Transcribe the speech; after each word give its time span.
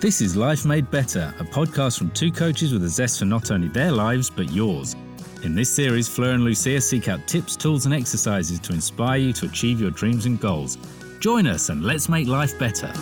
This 0.00 0.20
is 0.20 0.36
Life 0.36 0.64
Made 0.64 0.88
Better, 0.92 1.34
a 1.40 1.42
podcast 1.42 1.98
from 1.98 2.12
two 2.12 2.30
coaches 2.30 2.72
with 2.72 2.84
a 2.84 2.88
zest 2.88 3.18
for 3.18 3.24
not 3.24 3.50
only 3.50 3.66
their 3.66 3.90
lives, 3.90 4.30
but 4.30 4.48
yours. 4.52 4.94
In 5.42 5.56
this 5.56 5.68
series, 5.68 6.06
Fleur 6.08 6.34
and 6.34 6.44
Lucia 6.44 6.80
seek 6.80 7.08
out 7.08 7.26
tips, 7.26 7.56
tools, 7.56 7.84
and 7.84 7.92
exercises 7.92 8.60
to 8.60 8.72
inspire 8.72 9.18
you 9.18 9.32
to 9.32 9.46
achieve 9.46 9.80
your 9.80 9.90
dreams 9.90 10.24
and 10.24 10.38
goals. 10.38 10.78
Join 11.18 11.48
us 11.48 11.68
and 11.68 11.82
let's 11.82 12.08
make 12.08 12.28
life 12.28 12.56
better. 12.60 12.92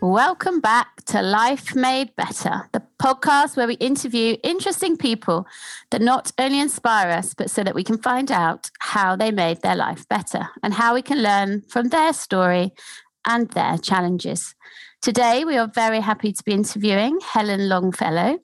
Welcome 0.00 0.60
back 0.60 0.95
to 1.06 1.22
Life 1.22 1.76
Made 1.76 2.14
Better, 2.16 2.68
the 2.72 2.82
podcast 3.00 3.56
where 3.56 3.68
we 3.68 3.74
interview 3.74 4.36
interesting 4.42 4.96
people 4.96 5.46
that 5.90 6.02
not 6.02 6.32
only 6.38 6.58
inspire 6.58 7.10
us, 7.10 7.32
but 7.32 7.48
so 7.48 7.62
that 7.62 7.74
we 7.76 7.84
can 7.84 7.98
find 7.98 8.32
out 8.32 8.70
how 8.80 9.14
they 9.14 9.30
made 9.30 9.62
their 9.62 9.76
life 9.76 10.08
better 10.08 10.48
and 10.62 10.74
how 10.74 10.94
we 10.94 11.02
can 11.02 11.22
learn 11.22 11.62
from 11.68 11.88
their 11.88 12.12
story 12.12 12.72
and 13.24 13.50
their 13.50 13.78
challenges. 13.78 14.54
Today, 15.00 15.44
we 15.44 15.56
are 15.56 15.70
very 15.72 16.00
happy 16.00 16.32
to 16.32 16.42
be 16.42 16.52
interviewing 16.52 17.20
Helen 17.20 17.68
Longfellow. 17.68 18.38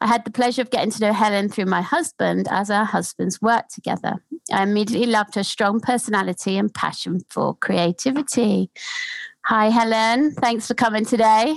I 0.00 0.06
had 0.06 0.24
the 0.24 0.30
pleasure 0.30 0.62
of 0.62 0.70
getting 0.70 0.90
to 0.92 1.00
know 1.00 1.12
Helen 1.12 1.50
through 1.50 1.66
my 1.66 1.82
husband 1.82 2.48
as 2.50 2.70
our 2.70 2.86
husbands 2.86 3.42
worked 3.42 3.74
together. 3.74 4.24
I 4.50 4.62
immediately 4.62 5.06
loved 5.06 5.34
her 5.34 5.44
strong 5.44 5.80
personality 5.80 6.56
and 6.56 6.72
passion 6.72 7.20
for 7.28 7.54
creativity. 7.56 8.70
Hi, 9.44 9.68
Helen. 9.68 10.32
Thanks 10.32 10.66
for 10.68 10.74
coming 10.74 11.04
today. 11.04 11.56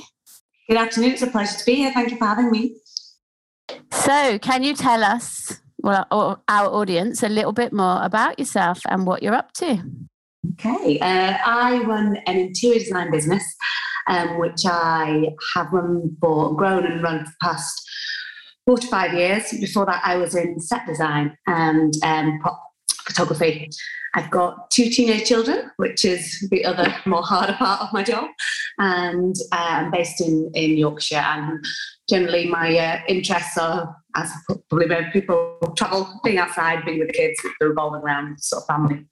Good 0.70 0.78
afternoon. 0.78 1.12
It's 1.12 1.22
a 1.22 1.28
pleasure 1.28 1.58
to 1.58 1.66
be 1.66 1.76
here. 1.76 1.92
Thank 1.92 2.12
you 2.12 2.18
for 2.18 2.26
having 2.26 2.52
me. 2.52 2.76
So, 3.92 4.38
can 4.40 4.64
you 4.64 4.76
tell 4.76 5.04
us, 5.04 5.60
well, 5.80 6.06
our 6.48 6.68
audience, 6.68 7.24
a 7.24 7.30
little 7.30 7.52
bit 7.52 7.74
more 7.74 8.04
about 8.04 8.38
yourself 8.40 8.80
and 8.88 9.06
what 9.06 9.24
you're 9.24 9.34
up 9.34 9.52
to? 9.54 9.84
Okay. 10.54 11.00
Uh, 11.00 11.38
I 11.46 11.84
run 11.84 12.18
an 12.28 12.38
interior 12.38 12.80
design 12.80 13.12
business, 13.12 13.44
um, 14.08 14.40
which 14.40 14.66
I 14.66 15.30
have 15.56 15.72
run 15.72 16.16
for, 16.22 16.56
grown 16.56 16.86
and 16.86 17.02
run 17.02 17.26
for 17.26 17.32
the 17.32 17.36
past 17.42 17.90
four 18.66 18.78
to 18.78 18.88
five 18.88 19.14
years. 19.14 19.52
Before 19.60 19.86
that, 19.88 20.02
I 20.06 20.18
was 20.18 20.36
in 20.36 20.60
set 20.60 20.86
design 20.86 21.36
and 21.48 21.94
um, 22.04 22.40
photography. 23.12 23.70
I've 24.14 24.30
got 24.30 24.70
two 24.72 24.90
teenage 24.90 25.28
children, 25.28 25.72
which 25.78 26.04
is 26.04 26.48
the 26.52 26.66
other 26.66 26.94
more 27.06 27.24
harder 27.24 27.54
part 27.54 27.82
of 27.82 27.94
my 27.94 28.04
job. 28.04 28.30
And 28.78 29.36
uh, 29.52 29.56
I'm 29.86 29.92
based 29.92 30.22
in, 30.22 30.52
in 30.54 30.78
Yorkshire. 30.78 31.16
And 31.16 31.64
generally, 32.10 32.48
my 32.48 32.78
uh, 32.78 33.00
interests 33.08 33.58
are, 33.58 33.96
as 34.16 34.32
probably 34.70 34.88
most 34.88 35.14
people 35.14 35.58
travel, 35.78 36.20
being 36.24 36.40
outside, 36.40 36.86
being 36.86 37.00
with 37.00 37.08
the 37.08 37.14
kids, 37.14 37.40
the 37.60 37.68
revolving 37.68 38.02
around 38.02 38.42
sort 38.42 38.64
of 38.64 38.68
family, 38.68 39.06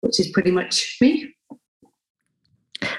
which 0.00 0.18
is 0.18 0.28
pretty 0.28 0.50
much 0.50 0.96
me. 1.00 1.32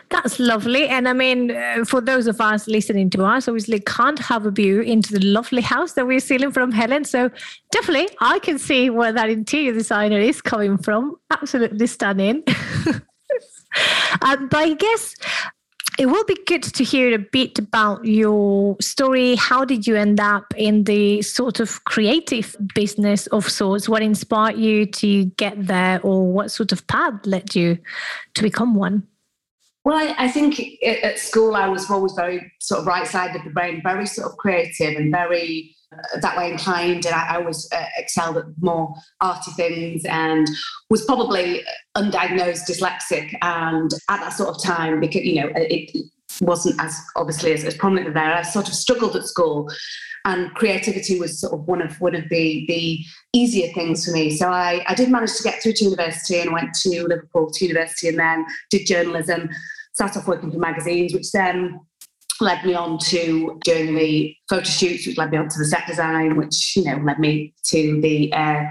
That's 0.09 0.39
lovely. 0.39 0.87
And 0.87 1.07
I 1.07 1.13
mean, 1.13 1.51
uh, 1.51 1.83
for 1.85 2.01
those 2.01 2.27
of 2.27 2.39
us 2.39 2.67
listening 2.67 3.09
to 3.11 3.25
us, 3.25 3.47
obviously 3.47 3.79
can't 3.79 4.19
have 4.19 4.45
a 4.45 4.51
view 4.51 4.81
into 4.81 5.13
the 5.13 5.25
lovely 5.25 5.61
house 5.61 5.93
that 5.93 6.07
we're 6.07 6.19
seeing 6.19 6.51
from 6.51 6.71
Helen. 6.71 7.03
So 7.05 7.29
definitely, 7.71 8.15
I 8.21 8.39
can 8.39 8.59
see 8.59 8.89
where 8.89 9.11
that 9.11 9.29
interior 9.29 9.73
designer 9.73 10.19
is 10.19 10.41
coming 10.41 10.77
from. 10.77 11.15
Absolutely 11.31 11.87
stunning. 11.87 12.43
um, 14.21 14.47
but 14.47 14.57
I 14.57 14.73
guess 14.77 15.15
it 15.99 16.07
will 16.07 16.23
be 16.25 16.37
good 16.47 16.63
to 16.63 16.83
hear 16.83 17.13
a 17.13 17.19
bit 17.19 17.59
about 17.59 18.03
your 18.05 18.75
story. 18.79 19.35
How 19.35 19.63
did 19.63 19.85
you 19.85 19.95
end 19.95 20.19
up 20.19 20.53
in 20.57 20.85
the 20.85 21.21
sort 21.21 21.59
of 21.59 21.83
creative 21.83 22.55
business 22.73 23.27
of 23.27 23.47
sorts? 23.49 23.87
What 23.87 24.01
inspired 24.01 24.57
you 24.57 24.85
to 24.87 25.25
get 25.25 25.67
there, 25.67 26.01
or 26.01 26.31
what 26.31 26.51
sort 26.51 26.71
of 26.71 26.85
path 26.87 27.25
led 27.25 27.53
you 27.53 27.77
to 28.33 28.41
become 28.41 28.75
one? 28.75 29.07
Well, 29.85 29.97
I, 29.97 30.15
I, 30.17 30.27
think 30.29 30.61
at 30.83 31.19
school 31.19 31.55
I 31.55 31.67
was 31.67 31.89
always 31.89 32.13
very 32.13 32.51
sort 32.59 32.81
of 32.81 32.87
right 32.87 33.05
side 33.05 33.35
of 33.35 33.43
the 33.43 33.49
brain, 33.49 33.81
very 33.83 34.05
sort 34.05 34.31
of 34.31 34.37
creative 34.37 34.95
and 34.95 35.11
very 35.11 35.75
uh, 35.91 36.19
that 36.21 36.37
way 36.37 36.51
inclined. 36.51 37.05
And 37.05 37.13
I, 37.13 37.33
I 37.33 37.35
always 37.37 37.67
uh, 37.71 37.85
excelled 37.97 38.37
at 38.37 38.45
more 38.61 38.93
arty 39.19 39.51
things 39.51 40.05
and 40.05 40.47
was 40.89 41.03
probably 41.05 41.63
undiagnosed 41.97 42.69
dyslexic. 42.69 43.35
And 43.41 43.91
at 44.09 44.21
that 44.21 44.33
sort 44.33 44.55
of 44.55 44.63
time, 44.63 45.01
because, 45.01 45.23
you 45.23 45.41
know, 45.41 45.51
it, 45.55 45.91
wasn't 46.41 46.79
as 46.81 46.95
obviously 47.15 47.53
as, 47.53 47.63
as 47.63 47.75
prominent 47.75 48.13
there. 48.13 48.33
I 48.33 48.41
sort 48.41 48.67
of 48.67 48.73
struggled 48.73 49.15
at 49.15 49.23
school 49.23 49.69
and 50.25 50.53
creativity 50.53 51.19
was 51.19 51.39
sort 51.39 51.53
of 51.53 51.67
one 51.67 51.81
of 51.81 51.99
one 51.99 52.15
of 52.15 52.29
the 52.29 52.65
the 52.67 53.03
easier 53.33 53.71
things 53.73 54.05
for 54.05 54.11
me. 54.11 54.29
So 54.29 54.49
I, 54.49 54.83
I 54.87 54.95
did 54.95 55.09
manage 55.09 55.35
to 55.35 55.43
get 55.43 55.61
through 55.61 55.73
to 55.73 55.85
university 55.85 56.39
and 56.39 56.53
went 56.53 56.73
to 56.75 57.07
Liverpool 57.07 57.51
to 57.51 57.65
university 57.65 58.07
and 58.07 58.19
then 58.19 58.45
did 58.69 58.87
journalism 58.87 59.49
started 59.93 60.19
off 60.19 60.27
working 60.27 60.51
for 60.51 60.57
magazines, 60.57 61.13
which 61.13 61.31
then 61.31 61.79
led 62.41 62.65
me 62.65 62.73
on 62.73 62.97
to 62.97 63.59
doing 63.63 63.95
the 63.95 64.35
photo 64.49 64.63
shoots, 64.63 65.05
which 65.05 65.17
led 65.17 65.31
me 65.31 65.37
on 65.37 65.47
to 65.47 65.59
the 65.59 65.65
set 65.65 65.85
design, 65.87 66.35
which 66.35 66.75
you 66.75 66.83
know 66.83 66.97
led 67.03 67.19
me 67.19 67.53
to 67.65 68.01
the 68.01 68.31
uh, 68.33 68.63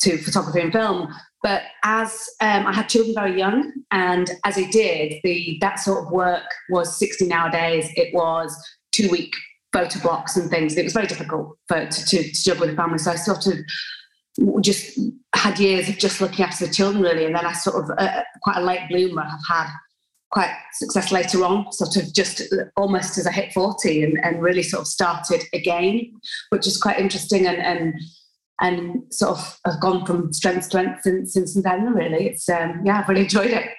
to 0.00 0.18
photography 0.18 0.60
and 0.60 0.72
film. 0.72 1.12
But 1.44 1.64
as 1.84 2.26
um, 2.40 2.66
I 2.66 2.72
had 2.72 2.88
children 2.88 3.14
very 3.14 3.38
young, 3.38 3.70
and 3.90 4.30
as 4.44 4.56
I 4.56 4.64
did, 4.70 5.20
the 5.22 5.58
that 5.60 5.78
sort 5.78 6.06
of 6.06 6.10
work 6.10 6.42
was 6.70 6.98
60 6.98 7.26
nowadays. 7.26 7.90
It 7.96 8.14
was 8.14 8.56
two 8.92 9.10
week 9.10 9.34
photo 9.70 10.00
blocks 10.00 10.38
and 10.38 10.50
things. 10.50 10.74
It 10.78 10.84
was 10.84 10.94
very 10.94 11.06
difficult 11.06 11.58
for 11.68 11.84
to, 11.84 12.04
to, 12.06 12.22
to 12.22 12.44
juggle 12.44 12.62
with 12.62 12.70
the 12.70 12.76
family. 12.76 12.96
So 12.96 13.10
I 13.10 13.16
sort 13.16 13.46
of 13.46 14.62
just 14.62 14.98
had 15.34 15.58
years 15.58 15.90
of 15.90 15.98
just 15.98 16.22
looking 16.22 16.46
after 16.46 16.66
the 16.66 16.72
children 16.72 17.02
really, 17.02 17.26
and 17.26 17.34
then 17.34 17.44
I 17.44 17.52
sort 17.52 17.84
of 17.84 17.90
uh, 17.98 18.22
quite 18.42 18.56
a 18.56 18.64
late 18.64 18.88
bloomer 18.88 19.22
have 19.22 19.40
had 19.46 19.68
quite 20.30 20.56
success 20.72 21.12
later 21.12 21.44
on, 21.44 21.70
sort 21.72 21.96
of 21.96 22.14
just 22.14 22.42
almost 22.78 23.18
as 23.18 23.26
I 23.26 23.32
hit 23.32 23.52
40 23.52 24.02
and, 24.02 24.24
and 24.24 24.42
really 24.42 24.62
sort 24.62 24.80
of 24.80 24.86
started 24.86 25.42
again, 25.52 26.10
which 26.48 26.66
is 26.66 26.80
quite 26.80 26.98
interesting 26.98 27.46
and, 27.46 27.58
and 27.58 27.94
and 28.60 29.02
sort 29.12 29.38
of 29.38 29.60
have 29.66 29.80
gone 29.80 30.06
from 30.06 30.32
strength 30.32 30.60
to 30.60 30.64
strength 30.64 31.02
since, 31.02 31.32
since 31.34 31.54
then 31.54 31.92
really. 31.92 32.28
It's 32.28 32.48
um, 32.48 32.82
yeah, 32.84 33.00
I've 33.00 33.08
really 33.08 33.22
enjoyed 33.22 33.50
it. 33.50 33.70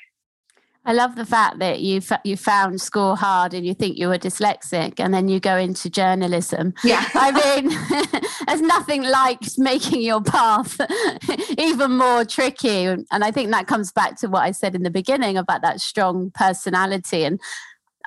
I 0.88 0.94
love 0.94 1.16
the 1.16 1.26
fact 1.26 1.58
that 1.60 1.82
you 1.82 2.00
you 2.24 2.38
found 2.38 2.80
school 2.80 3.16
hard 3.16 3.56
and 3.56 3.66
you 3.66 3.74
think 3.74 3.98
you 3.98 4.08
were 4.08 4.20
dyslexic, 4.20 5.00
and 5.00 5.14
then 5.14 5.28
you 5.28 5.40
go 5.40 5.58
into 5.58 5.90
journalism. 5.90 6.74
Yeah, 6.84 7.04
I 7.16 7.32
mean, 7.32 8.22
there's 8.48 8.62
nothing 8.62 9.04
like 9.04 9.42
making 9.58 10.02
your 10.02 10.22
path 10.22 10.80
even 11.58 11.98
more 11.98 12.24
tricky, 12.24 12.86
and 12.86 13.08
I 13.12 13.32
think 13.32 13.50
that 13.52 13.66
comes 13.68 13.92
back 13.92 14.20
to 14.20 14.28
what 14.28 14.44
I 14.44 14.52
said 14.52 14.76
in 14.76 14.84
the 14.84 14.92
beginning 14.92 15.38
about 15.38 15.62
that 15.64 15.82
strong 15.82 16.32
personality 16.34 17.24
and. 17.24 17.40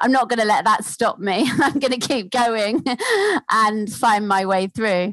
I'm 0.01 0.13
not 0.13 0.29
going 0.29 0.39
to 0.39 0.45
let 0.45 0.65
that 0.65 0.85
stop 0.85 1.19
me. 1.19 1.51
I'm 1.61 1.81
going 1.81 1.91
to 1.91 1.99
keep 1.99 2.31
going 2.31 2.85
and 3.51 3.93
find 3.93 4.29
my 4.29 4.47
way 4.47 4.69
through. 4.69 5.13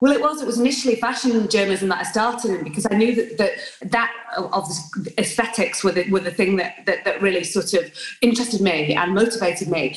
Well, 0.00 0.12
it 0.12 0.20
was. 0.20 0.40
It 0.40 0.46
was 0.46 0.60
initially 0.60 0.94
fashion 0.94 1.48
journalism 1.48 1.88
that 1.88 1.98
I 1.98 2.02
started 2.04 2.52
in 2.52 2.64
because 2.64 2.86
I 2.90 2.94
knew 2.94 3.14
that 3.16 3.38
that, 3.38 3.90
that 3.90 4.12
of 4.36 4.70
aesthetics 5.18 5.82
were 5.82 5.90
the, 5.90 6.08
were 6.10 6.20
the 6.20 6.30
thing 6.30 6.56
that, 6.56 6.86
that, 6.86 7.04
that 7.04 7.20
really 7.20 7.42
sort 7.42 7.74
of 7.74 7.92
interested 8.20 8.60
me 8.60 8.94
and 8.94 9.14
motivated 9.14 9.68
me. 9.68 9.96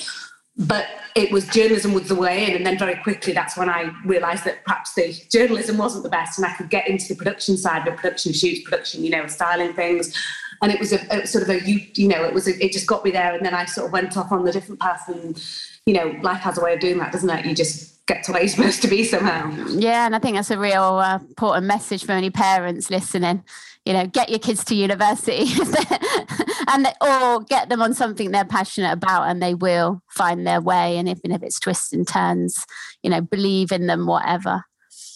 But 0.57 0.87
it 1.15 1.31
was 1.31 1.47
journalism 1.47 1.93
was 1.93 2.07
the 2.07 2.15
way 2.15 2.49
in, 2.49 2.55
and 2.55 2.65
then 2.65 2.79
very 2.79 2.95
quickly 2.95 3.31
that's 3.31 3.55
when 3.55 3.69
I 3.69 3.91
realised 4.03 4.43
that 4.45 4.65
perhaps 4.65 4.93
the 4.95 5.15
journalism 5.31 5.77
wasn't 5.77 6.03
the 6.03 6.09
best, 6.09 6.37
and 6.37 6.45
I 6.45 6.53
could 6.55 6.69
get 6.69 6.87
into 6.87 7.07
the 7.07 7.15
production 7.15 7.55
side, 7.55 7.85
the 7.85 7.91
production 7.91 8.33
shoots, 8.33 8.61
production, 8.61 9.03
you 9.03 9.11
know, 9.11 9.27
styling 9.27 9.73
things, 9.73 10.15
and 10.61 10.71
it 10.71 10.79
was 10.79 10.93
a, 10.93 11.27
sort 11.27 11.43
of 11.43 11.49
a 11.49 11.67
you 11.67 11.85
you 11.93 12.07
know 12.07 12.23
it 12.23 12.33
was 12.33 12.47
a, 12.47 12.63
it 12.63 12.71
just 12.71 12.87
got 12.87 13.05
me 13.05 13.11
there, 13.11 13.33
and 13.33 13.45
then 13.45 13.53
I 13.53 13.65
sort 13.65 13.87
of 13.87 13.93
went 13.93 14.17
off 14.17 14.31
on 14.31 14.43
the 14.43 14.51
different 14.51 14.81
path, 14.81 15.07
and 15.07 15.41
you 15.85 15.93
know, 15.93 16.15
life 16.21 16.41
has 16.41 16.57
a 16.57 16.61
way 16.61 16.73
of 16.73 16.79
doing 16.79 16.97
that, 16.99 17.11
doesn't 17.11 17.29
it? 17.29 17.45
You 17.45 17.55
just 17.55 17.90
get 18.07 18.23
to 18.23 18.31
where 18.31 18.41
you're 18.41 18.49
supposed 18.55 18.81
to 18.81 18.87
be 18.87 19.03
somehow. 19.03 19.51
Yeah, 19.69 20.05
and 20.05 20.15
I 20.15 20.19
think 20.19 20.35
that's 20.35 20.51
a 20.51 20.59
real 20.59 20.81
uh, 20.81 21.19
important 21.19 21.65
message 21.65 22.05
for 22.05 22.11
any 22.13 22.29
parents 22.29 22.89
listening. 22.89 23.43
You 23.85 23.93
know, 23.93 24.05
get 24.05 24.29
your 24.29 24.39
kids 24.39 24.63
to 24.65 24.75
university, 24.75 25.45
and 26.67 26.87
or 27.01 27.41
get 27.41 27.69
them 27.69 27.81
on 27.81 27.95
something 27.95 28.29
they're 28.29 28.45
passionate 28.45 28.91
about, 28.91 29.23
and 29.23 29.41
they 29.41 29.55
will 29.55 30.03
find 30.09 30.45
their 30.45 30.61
way. 30.61 30.97
And 30.97 31.09
even 31.09 31.31
if 31.31 31.41
it's 31.41 31.59
twists 31.59 31.91
and 31.91 32.07
turns, 32.07 32.63
you 33.01 33.09
know, 33.09 33.21
believe 33.21 33.71
in 33.71 33.87
them, 33.87 34.05
whatever. 34.05 34.65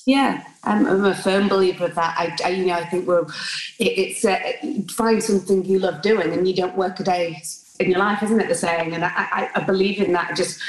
Yeah, 0.08 0.44
I'm, 0.64 0.86
I'm, 0.86 1.06
a 1.06 1.16
firm 1.16 1.48
believer 1.48 1.86
of 1.86 1.96
that. 1.96 2.16
I, 2.18 2.36
I 2.44 2.50
you 2.50 2.66
know, 2.68 2.74
I 2.74 2.86
think 2.86 3.08
we're 3.08 3.24
it, 3.80 3.98
it's 3.98 4.26
uh, 4.26 4.40
find 4.92 5.22
something 5.22 5.64
you 5.64 5.78
love 5.78 6.02
doing, 6.02 6.34
and 6.34 6.48
you 6.48 6.56
don't 6.56 6.78
work 6.78 7.00
a 7.00 7.04
day 7.04 7.42
in 7.80 7.92
your 7.92 8.00
life, 8.00 8.24
isn't 8.24 8.40
it? 8.40 8.48
The 8.48 8.56
saying, 8.56 8.96
and 8.96 9.06
I, 9.06 9.10
I, 9.16 9.50
I 9.56 9.64
believe 9.64 10.00
in 10.00 10.12
that. 10.14 10.36
Just 10.36 10.60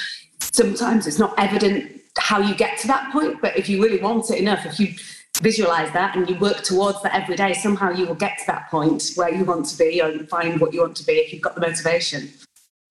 sometimes 0.40 1.06
it's 1.06 1.18
not 1.18 1.34
evident 1.38 1.95
how 2.18 2.40
you 2.40 2.54
get 2.54 2.78
to 2.80 2.86
that 2.88 3.12
point. 3.12 3.40
But 3.40 3.56
if 3.56 3.68
you 3.68 3.82
really 3.82 4.00
want 4.00 4.30
it 4.30 4.38
enough, 4.38 4.64
if 4.66 4.80
you 4.80 4.94
visualize 5.42 5.92
that 5.92 6.16
and 6.16 6.28
you 6.28 6.36
work 6.38 6.62
towards 6.62 7.02
that 7.02 7.14
every 7.14 7.36
day, 7.36 7.52
somehow 7.52 7.90
you 7.90 8.06
will 8.06 8.14
get 8.14 8.38
to 8.38 8.46
that 8.46 8.70
point 8.70 9.10
where 9.16 9.34
you 9.34 9.44
want 9.44 9.66
to 9.66 9.78
be 9.78 10.00
or 10.00 10.18
find 10.26 10.60
what 10.60 10.72
you 10.72 10.80
want 10.80 10.96
to 10.96 11.06
be 11.06 11.12
if 11.14 11.32
you've 11.32 11.42
got 11.42 11.54
the 11.54 11.60
motivation. 11.60 12.30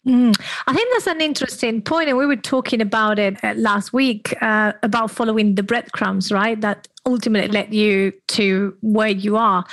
Mm. 0.07 0.39
I 0.67 0.73
think 0.73 0.89
that's 0.93 1.07
an 1.07 1.19
interesting 1.19 1.81
point, 1.81 2.09
and 2.09 2.17
we 2.17 2.27
were 2.27 2.35
talking 2.35 2.79
about 2.79 3.17
it 3.17 3.43
uh, 3.43 3.55
last 3.55 3.91
week 3.91 4.35
uh, 4.41 4.73
about 4.83 5.09
following 5.09 5.55
the 5.55 5.63
breadcrumbs, 5.63 6.31
right? 6.31 6.61
That 6.61 6.87
ultimately 7.07 7.49
led 7.49 7.73
you 7.73 8.13
to 8.27 8.77
where 8.81 9.09
you 9.09 9.35
are. 9.35 9.65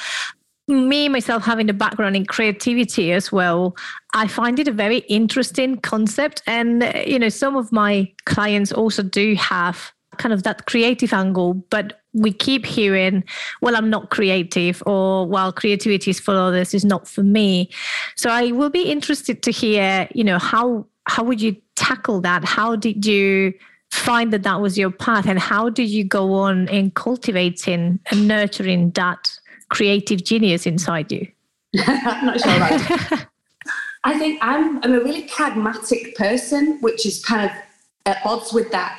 Me 0.69 1.09
myself 1.09 1.45
having 1.45 1.69
a 1.69 1.73
background 1.73 2.17
in 2.17 2.25
creativity 2.25 3.13
as 3.13 3.33
well 3.33 3.77
i 4.15 4.27
find 4.27 4.59
it 4.59 4.69
a 4.69 4.73
very 4.73 4.99
interesting 5.09 5.77
concept. 5.77 6.43
And 6.47 6.93
you 7.07 7.19
know 7.19 7.29
some 7.29 7.57
of 7.57 7.73
my 7.73 8.13
clients 8.27 8.73
also 8.73 9.03
do 9.03 9.35
have 9.35 9.93
kind 10.19 10.33
of 10.33 10.43
that 10.43 10.67
creative 10.67 11.13
angle 11.15 11.55
but 11.71 12.01
we 12.13 12.31
keep 12.31 12.67
hearing 12.67 13.25
well 13.63 13.75
i'm 13.75 13.89
not 13.89 14.11
creative 14.11 14.83
or 14.85 15.27
well 15.27 15.51
creativity 15.51 16.11
is 16.11 16.21
for 16.21 16.37
others 16.37 16.75
is 16.75 16.85
not 16.85 17.09
for 17.09 17.23
me. 17.23 17.71
So 18.17 18.31
i 18.31 18.53
will 18.53 18.71
be 18.71 18.83
interested 18.83 19.43
to 19.43 19.51
hear 19.51 20.09
you 20.15 20.25
know 20.25 20.39
how 20.39 20.87
how 21.07 21.25
would 21.25 21.41
you 21.41 21.57
tackle 21.77 22.21
that? 22.23 22.45
How 22.45 22.77
did 22.77 23.05
you 23.05 23.53
find 23.91 24.33
that 24.33 24.43
that 24.45 24.61
was 24.61 24.79
your 24.79 24.91
path? 24.91 25.27
And 25.27 25.39
how 25.39 25.69
do 25.69 25.83
you 25.83 26.05
go 26.05 26.35
on 26.35 26.69
in 26.69 26.91
cultivating 26.93 27.99
and 28.11 28.29
nurturing 28.29 28.91
that 28.93 29.31
creative 29.73 30.23
genius 30.23 30.67
inside 30.67 31.11
you? 31.11 31.27
I'm 31.87 32.27
not 32.27 32.41
sure 32.41 32.57
about 32.57 33.27
I 34.05 34.19
think 34.19 34.39
I'm, 34.43 34.83
I'm 34.83 34.95
a 34.95 35.01
really 35.01 35.23
pragmatic 35.23 36.17
person, 36.17 36.79
which 36.81 37.07
is 37.07 37.25
kind 37.25 37.49
of 37.49 37.57
at 38.05 38.25
odds 38.27 38.53
with 38.53 38.71
that. 38.73 38.99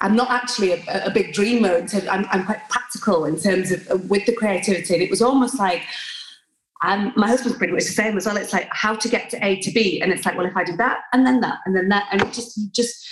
I'm 0.00 0.16
not 0.16 0.30
actually 0.30 0.72
a, 0.72 1.06
a 1.06 1.10
big 1.10 1.32
dreamer. 1.32 1.76
In 1.76 1.86
terms, 1.86 2.06
I'm, 2.08 2.26
I'm 2.30 2.44
quite 2.44 2.68
practical 2.68 3.24
in 3.24 3.38
terms 3.38 3.72
of 3.72 4.08
with 4.08 4.24
the 4.26 4.34
creativity. 4.34 4.94
And 4.94 5.02
it 5.02 5.10
was 5.10 5.22
almost 5.22 5.58
like, 5.58 5.82
um, 6.84 7.12
my 7.16 7.28
husband's 7.28 7.58
pretty 7.58 7.72
much 7.72 7.84
the 7.84 7.90
same 7.90 8.16
as 8.16 8.26
well. 8.26 8.36
It's 8.36 8.52
like 8.52 8.68
how 8.70 8.94
to 8.94 9.08
get 9.08 9.28
to 9.30 9.44
A 9.44 9.60
to 9.60 9.70
B, 9.70 10.00
and 10.00 10.12
it's 10.12 10.24
like, 10.24 10.36
well, 10.36 10.46
if 10.46 10.56
I 10.56 10.64
do 10.64 10.76
that 10.76 10.98
and 11.12 11.24
then 11.26 11.40
that 11.40 11.58
and 11.64 11.76
then 11.76 11.88
that, 11.90 12.08
and 12.10 12.22
it 12.22 12.32
just 12.32 12.72
just 12.72 13.06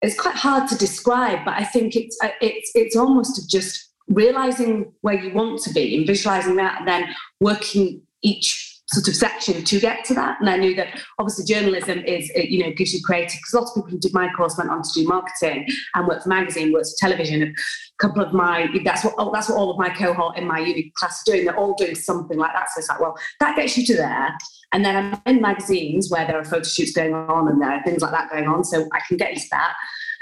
it's 0.00 0.18
quite 0.18 0.36
hard 0.36 0.68
to 0.68 0.76
describe. 0.76 1.44
But 1.44 1.54
I 1.54 1.64
think 1.64 1.94
it's 1.94 2.16
uh, 2.22 2.30
it's 2.40 2.70
it's 2.74 2.96
almost 2.96 3.50
just 3.50 3.89
realizing 4.10 4.92
where 5.00 5.14
you 5.14 5.32
want 5.32 5.62
to 5.62 5.72
be 5.72 5.96
and 5.96 6.06
visualizing 6.06 6.56
that 6.56 6.80
and 6.80 6.88
then 6.88 7.08
working 7.40 8.02
each 8.22 8.66
sort 8.92 9.06
of 9.06 9.14
section 9.14 9.62
to 9.62 9.78
get 9.78 10.04
to 10.04 10.14
that. 10.14 10.40
And 10.40 10.50
I 10.50 10.56
knew 10.56 10.74
that 10.74 11.00
obviously 11.18 11.44
journalism 11.44 12.00
is, 12.00 12.28
uh, 12.36 12.40
you 12.40 12.64
know, 12.64 12.72
gives 12.72 12.92
you 12.92 13.00
creative, 13.04 13.38
because 13.38 13.54
lots 13.54 13.70
of 13.70 13.76
people 13.76 13.90
who 13.90 13.98
did 14.00 14.12
my 14.12 14.28
course 14.32 14.58
went 14.58 14.68
on 14.68 14.82
to 14.82 14.90
do 14.92 15.06
marketing 15.06 15.64
and 15.94 16.08
worked 16.08 16.24
for 16.24 16.28
magazine, 16.28 16.72
worked 16.72 16.86
for 16.86 16.96
television. 16.98 17.42
A 17.42 17.54
couple 18.00 18.20
of 18.20 18.32
my, 18.32 18.68
that's 18.84 19.04
what, 19.04 19.14
oh, 19.16 19.30
that's 19.32 19.48
what 19.48 19.56
all 19.56 19.70
of 19.70 19.78
my 19.78 19.90
cohort 19.90 20.36
in 20.36 20.44
my 20.44 20.58
uni 20.58 20.92
class 20.96 21.22
are 21.22 21.32
doing. 21.32 21.44
They're 21.44 21.56
all 21.56 21.74
doing 21.74 21.94
something 21.94 22.36
like 22.36 22.52
that. 22.52 22.68
So 22.70 22.80
it's 22.80 22.88
like, 22.88 23.00
well, 23.00 23.16
that 23.38 23.54
gets 23.54 23.78
you 23.78 23.86
to 23.86 23.96
there. 23.96 24.36
And 24.72 24.84
then 24.84 24.96
I'm 24.96 25.22
in 25.24 25.40
magazines 25.40 26.10
where 26.10 26.26
there 26.26 26.38
are 26.38 26.44
photo 26.44 26.64
shoots 26.64 26.92
going 26.92 27.14
on 27.14 27.46
and 27.46 27.62
there 27.62 27.70
are 27.70 27.82
things 27.84 28.02
like 28.02 28.10
that 28.10 28.30
going 28.30 28.48
on. 28.48 28.64
So 28.64 28.88
I 28.92 29.00
can 29.06 29.16
get 29.16 29.30
into 29.30 29.46
that 29.52 29.74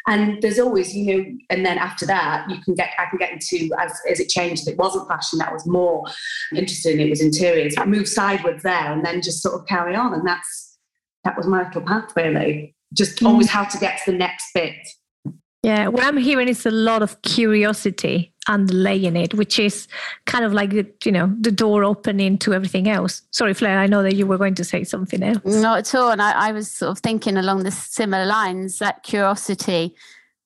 and 0.09 0.43
there's 0.43 0.59
always 0.59 0.95
you 0.97 1.17
know 1.17 1.25
and 1.51 1.65
then 1.65 1.79
after 1.79 2.05
that 2.07 2.49
you 2.51 2.61
can 2.63 2.75
get 2.75 2.91
i 2.99 3.05
can 3.07 3.19
get 3.19 3.31
into 3.31 3.71
as, 3.79 3.93
as 4.11 4.19
it 4.19 4.29
changed 4.29 4.67
it 4.67 4.77
wasn't 4.77 5.07
fashion 5.09 5.39
that 5.39 5.53
was 5.53 5.67
more 5.67 6.05
interested 6.55 6.95
in 6.95 7.01
it 7.01 7.11
was 7.11 7.21
interiors. 7.21 7.75
I 7.77 7.85
moved 7.85 8.09
sideways 8.09 8.63
there 8.63 8.93
and 8.93 9.05
then 9.05 9.23
just 9.23 9.43
sort 9.43 9.61
of 9.61 9.67
carry 9.67 9.95
on. 9.95 10.15
And 10.15 10.27
that's 10.27 10.79
that 11.25 11.37
was 11.37 11.47
my 11.47 11.67
little 11.67 11.83
path 11.83 12.13
really. 12.17 12.75
Just 12.95 13.23
always 13.23 13.49
mm. 13.49 13.51
how 13.51 13.65
to 13.65 13.79
get 13.79 14.01
to 14.05 14.13
the 14.13 14.19
next 14.19 14.47
bit. 14.55 14.77
Yeah, 15.63 15.89
what 15.89 16.05
I'm 16.05 16.17
hearing 16.17 16.49
is 16.49 16.65
a 16.65 16.71
lot 16.71 17.03
of 17.03 17.21
curiosity 17.23 18.33
underlaying 18.49 19.23
it, 19.23 19.35
which 19.35 19.59
is 19.59 19.87
kind 20.25 20.45
of 20.45 20.53
like 20.53 20.71
the, 20.71 20.87
you 21.05 21.13
know 21.13 21.33
the 21.41 21.53
door 21.53 21.85
opening 21.85 22.39
to 22.39 22.55
everything 22.55 22.89
else. 22.89 23.23
Sorry, 23.31 23.55
Fleur, 23.55 23.79
I 23.79 23.87
know 23.87 24.03
that 24.03 24.17
you 24.17 24.27
were 24.27 24.39
going 24.39 24.55
to 24.57 24.65
say 24.65 24.85
something 24.85 25.23
else. 25.23 25.45
Not 25.45 25.79
at 25.79 25.95
all, 25.95 26.11
and 26.11 26.23
I, 26.23 26.49
I 26.49 26.53
was 26.53 26.71
sort 26.71 26.91
of 26.91 26.99
thinking 26.99 27.37
along 27.37 27.63
the 27.63 27.71
similar 27.71 28.27
lines. 28.27 28.79
That 28.79 29.03
curiosity 29.03 29.95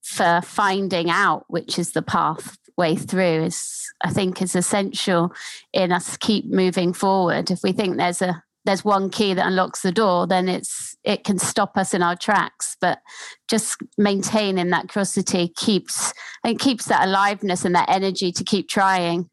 for 0.02 0.40
finding 0.42 1.08
out 1.08 1.44
which 1.48 1.78
is 1.78 1.92
the 1.92 2.02
pathway 2.02 2.96
through 2.96 3.44
is, 3.44 3.92
I 4.04 4.10
think, 4.10 4.42
is 4.42 4.56
essential 4.56 5.32
in 5.72 5.92
us 5.92 6.16
keep 6.16 6.46
moving 6.46 6.92
forward. 6.92 7.50
If 7.50 7.62
we 7.62 7.72
think 7.72 7.96
there's 7.96 8.20
a 8.20 8.42
there's 8.64 8.84
one 8.84 9.10
key 9.10 9.34
that 9.34 9.46
unlocks 9.46 9.82
the 9.82 9.92
door, 9.92 10.26
then 10.26 10.48
it's 10.48 10.96
it 11.04 11.24
can 11.24 11.38
stop 11.38 11.76
us 11.76 11.94
in 11.94 12.02
our 12.02 12.16
tracks. 12.16 12.76
But 12.80 13.00
just 13.48 13.76
maintaining 13.98 14.70
that 14.70 14.88
curiosity 14.88 15.52
keeps 15.56 16.12
and 16.44 16.58
keeps 16.58 16.86
that 16.86 17.06
aliveness 17.06 17.64
and 17.64 17.74
that 17.74 17.88
energy 17.88 18.30
to 18.32 18.44
keep 18.44 18.68
trying. 18.68 19.28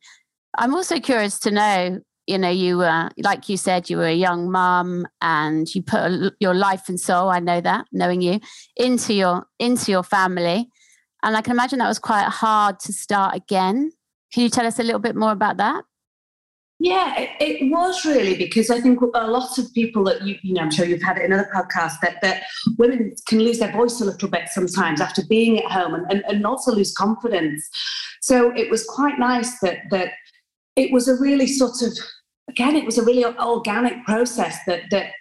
I'm 0.58 0.74
also 0.74 1.00
curious 1.00 1.38
to 1.40 1.52
know, 1.52 2.00
you 2.26 2.38
know, 2.38 2.50
you 2.50 2.80
were 2.80 3.10
like 3.18 3.50
you 3.50 3.58
said, 3.58 3.90
you 3.90 3.98
were 3.98 4.08
a 4.08 4.16
young 4.16 4.52
mum 4.52 5.08
and 5.22 5.74
you 5.74 5.84
put 5.84 6.00
a, 6.00 6.32
your 6.40 6.56
life 6.56 6.90
and 6.90 7.00
soul. 7.00 7.30
I 7.30 7.40
know 7.40 7.62
that, 7.62 7.86
knowing 7.92 8.22
you, 8.22 8.40
into 8.76 9.14
your 9.14 9.46
into 9.60 9.92
your 9.92 10.04
family, 10.04 10.70
and 11.24 11.38
I 11.38 11.42
can 11.42 11.52
imagine 11.52 11.80
that 11.80 11.88
was 11.88 12.00
quite 12.00 12.28
hard 12.28 12.80
to 12.82 12.94
start 12.94 13.36
again. 13.36 13.92
Can 14.34 14.44
you 14.44 14.50
tell 14.50 14.66
us 14.66 14.80
a 14.80 14.84
little 14.84 15.00
bit 15.00 15.16
more 15.16 15.32
about 15.32 15.58
that? 15.58 15.84
Yeah, 16.82 17.14
it, 17.42 17.70
was 17.70 18.06
really 18.06 18.38
because 18.38 18.70
I 18.70 18.80
think 18.80 19.02
a 19.02 19.28
lot 19.28 19.58
of 19.58 19.74
people 19.74 20.02
that 20.06 20.26
you, 20.26 20.38
you 20.44 20.54
know, 20.54 20.62
I'm 20.62 20.72
sure 20.72 20.86
you've 20.86 21.02
had 21.02 21.18
it 21.18 21.26
in 21.26 21.34
other 21.34 21.50
podcasts 21.54 22.00
that 22.02 22.22
that 22.22 22.44
women 22.78 23.14
can 23.28 23.40
lose 23.40 23.60
their 23.60 23.74
voice 23.74 24.00
a 24.00 24.06
little 24.06 24.30
bit 24.30 24.48
sometimes 24.48 25.02
after 25.02 25.22
being 25.28 25.60
at 25.60 25.70
home 25.70 25.94
and, 25.94 26.06
and, 26.10 26.24
and 26.26 26.46
also 26.46 26.72
lose 26.72 26.94
confidence. 26.94 27.70
So 28.22 28.56
it 28.56 28.70
was 28.70 28.86
quite 28.86 29.20
nice 29.20 29.60
that 29.60 29.80
that 29.92 30.14
it 30.78 30.94
was 30.94 31.10
a 31.10 31.16
really 31.20 31.48
sort 31.48 31.82
of 31.82 31.92
again, 32.50 32.78
it 32.78 32.86
was 32.86 32.98
a 32.98 33.04
really 33.04 33.26
organic 33.26 34.06
process 34.06 34.58
that 34.66 34.84
that 34.92 35.12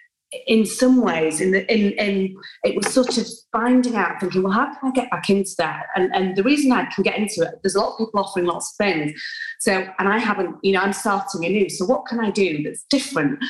in 0.45 0.63
some 0.65 1.01
ways 1.01 1.41
in 1.41 1.55
in 1.55 1.91
in 1.93 2.35
it 2.63 2.75
was 2.75 2.93
sort 2.93 3.17
of 3.17 3.25
finding 3.51 3.95
out 3.95 4.19
thinking 4.19 4.43
well 4.43 4.51
how 4.51 4.65
can 4.65 4.89
i 4.89 4.91
get 4.91 5.09
back 5.09 5.29
into 5.29 5.51
that? 5.57 5.87
And 5.95 6.13
and 6.13 6.35
the 6.35 6.43
reason 6.43 6.71
i 6.71 6.85
can 6.85 7.03
get 7.03 7.17
into 7.17 7.41
it 7.41 7.55
there's 7.63 7.75
a 7.75 7.79
lot 7.79 7.93
of 7.93 7.97
people 7.97 8.19
offering 8.19 8.45
lots 8.45 8.71
of 8.71 8.85
things. 8.85 9.11
So 9.59 9.87
and 9.97 10.07
i 10.07 10.19
haven't 10.19 10.55
you 10.61 10.73
know 10.73 10.81
i'm 10.81 10.93
starting 10.93 11.45
anew 11.45 11.69
so 11.69 11.85
what 11.85 12.05
can 12.05 12.19
i 12.19 12.29
do 12.29 12.61
that's 12.63 12.85
different? 12.89 13.43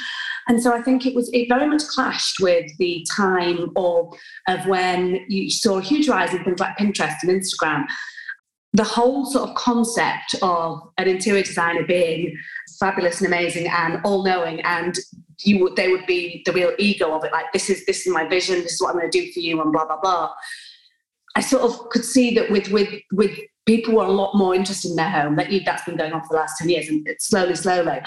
And 0.47 0.63
so 0.63 0.73
i 0.73 0.81
think 0.81 1.05
it 1.05 1.13
was 1.13 1.29
it 1.33 1.49
very 1.49 1.67
much 1.67 1.83
clashed 1.83 2.39
with 2.39 2.71
the 2.77 3.05
time 3.13 3.71
of 3.75 4.13
of 4.47 4.65
when 4.65 5.25
you 5.27 5.49
saw 5.49 5.79
a 5.79 5.83
huge 5.83 6.07
rise 6.07 6.33
in 6.33 6.43
things 6.43 6.59
like 6.59 6.77
pinterest 6.77 7.17
and 7.23 7.31
instagram. 7.31 7.85
The 8.73 8.83
whole 8.83 9.25
sort 9.25 9.49
of 9.49 9.55
concept 9.55 10.35
of 10.43 10.79
an 10.97 11.07
interior 11.07 11.41
designer 11.41 11.85
being 11.85 12.37
fabulous 12.79 13.19
and 13.19 13.27
amazing 13.27 13.67
and 13.67 13.99
all 14.05 14.23
knowing 14.23 14.61
and 14.61 14.95
you 15.41 15.59
would 15.59 15.75
they 15.75 15.89
would 15.89 16.05
be 16.05 16.41
the 16.45 16.51
real 16.51 16.71
ego 16.77 17.15
of 17.15 17.23
it 17.23 17.31
like 17.31 17.51
this 17.53 17.69
is 17.69 17.85
this 17.85 18.05
is 18.05 18.13
my 18.13 18.27
vision 18.27 18.61
this 18.61 18.73
is 18.73 18.81
what 18.81 18.89
i'm 18.89 18.99
going 18.99 19.09
to 19.09 19.21
do 19.21 19.31
for 19.31 19.39
you 19.39 19.61
and 19.61 19.71
blah 19.71 19.85
blah 19.85 19.99
blah. 19.99 20.31
I 21.35 21.41
sort 21.41 21.61
of 21.61 21.89
could 21.89 22.03
see 22.03 22.33
that 22.35 22.49
with 22.49 22.69
with 22.69 22.89
with 23.13 23.37
people 23.65 23.95
were 23.95 24.05
a 24.05 24.11
lot 24.11 24.35
more 24.35 24.55
interested 24.55 24.89
in 24.89 24.95
their 24.95 25.09
home 25.09 25.35
that 25.35 25.49
that's 25.63 25.85
been 25.85 25.95
going 25.95 26.11
on 26.11 26.21
for 26.21 26.29
the 26.31 26.37
last 26.37 26.57
10 26.57 26.69
years 26.69 26.89
and 26.89 27.07
slowly 27.19 27.55
slowly. 27.55 27.99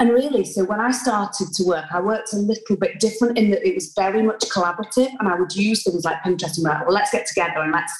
And 0.00 0.10
really 0.10 0.44
so 0.44 0.64
when 0.64 0.80
i 0.80 0.90
started 0.90 1.48
to 1.52 1.64
work 1.64 1.84
i 1.92 2.00
worked 2.00 2.32
a 2.32 2.36
little 2.36 2.76
bit 2.76 2.98
different 2.98 3.38
in 3.38 3.50
that 3.50 3.64
it 3.64 3.74
was 3.74 3.92
very 3.94 4.22
much 4.22 4.40
collaborative 4.48 5.10
and 5.20 5.28
i 5.28 5.38
would 5.38 5.54
use 5.54 5.84
things 5.84 6.04
like 6.04 6.22
pinterest 6.24 6.56
and 6.56 6.64
like 6.64 6.80
well 6.80 6.94
let's 6.94 7.12
get 7.12 7.26
together 7.26 7.60
and 7.60 7.72
let's 7.72 7.92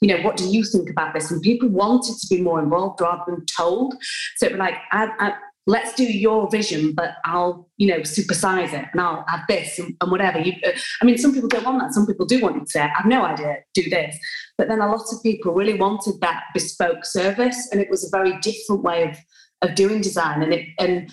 you 0.00 0.08
know 0.08 0.22
what 0.22 0.36
do 0.36 0.48
you 0.48 0.64
think 0.64 0.88
about 0.88 1.12
this? 1.14 1.30
And 1.30 1.42
people 1.42 1.68
wanted 1.68 2.16
to 2.18 2.26
be 2.28 2.40
more 2.40 2.60
involved 2.60 3.00
rather 3.00 3.22
than 3.26 3.44
told. 3.46 3.94
So 4.36 4.48
like 4.48 4.74
I, 4.92 5.10
I, 5.18 5.34
let's 5.70 5.94
do 5.94 6.02
your 6.04 6.50
vision, 6.50 6.92
but 6.92 7.14
I'll, 7.24 7.68
you 7.76 7.86
know, 7.86 8.00
supersize 8.00 8.72
it 8.72 8.86
and 8.92 9.00
I'll 9.00 9.24
add 9.28 9.42
this 9.48 9.78
and, 9.78 9.96
and 10.00 10.10
whatever. 10.10 10.40
You, 10.40 10.54
uh, 10.66 10.72
I 11.00 11.04
mean, 11.04 11.16
some 11.16 11.32
people 11.32 11.48
don't 11.48 11.64
want 11.64 11.80
that. 11.80 11.94
Some 11.94 12.06
people 12.06 12.26
do 12.26 12.40
want 12.40 12.56
it 12.56 12.64
to 12.64 12.70
say, 12.70 12.90
I've 12.98 13.06
no 13.06 13.24
idea, 13.24 13.58
do 13.72 13.88
this. 13.88 14.18
But 14.58 14.66
then 14.66 14.80
a 14.80 14.88
lot 14.88 15.06
of 15.12 15.22
people 15.22 15.54
really 15.54 15.74
wanted 15.74 16.20
that 16.22 16.42
bespoke 16.54 17.04
service. 17.04 17.68
And 17.70 17.80
it 17.80 17.88
was 17.88 18.04
a 18.04 18.10
very 18.10 18.36
different 18.40 18.82
way 18.82 19.04
of, 19.04 19.16
of 19.62 19.76
doing 19.76 20.00
design. 20.00 20.42
And 20.42 20.52
it, 20.52 20.66
and, 20.80 21.08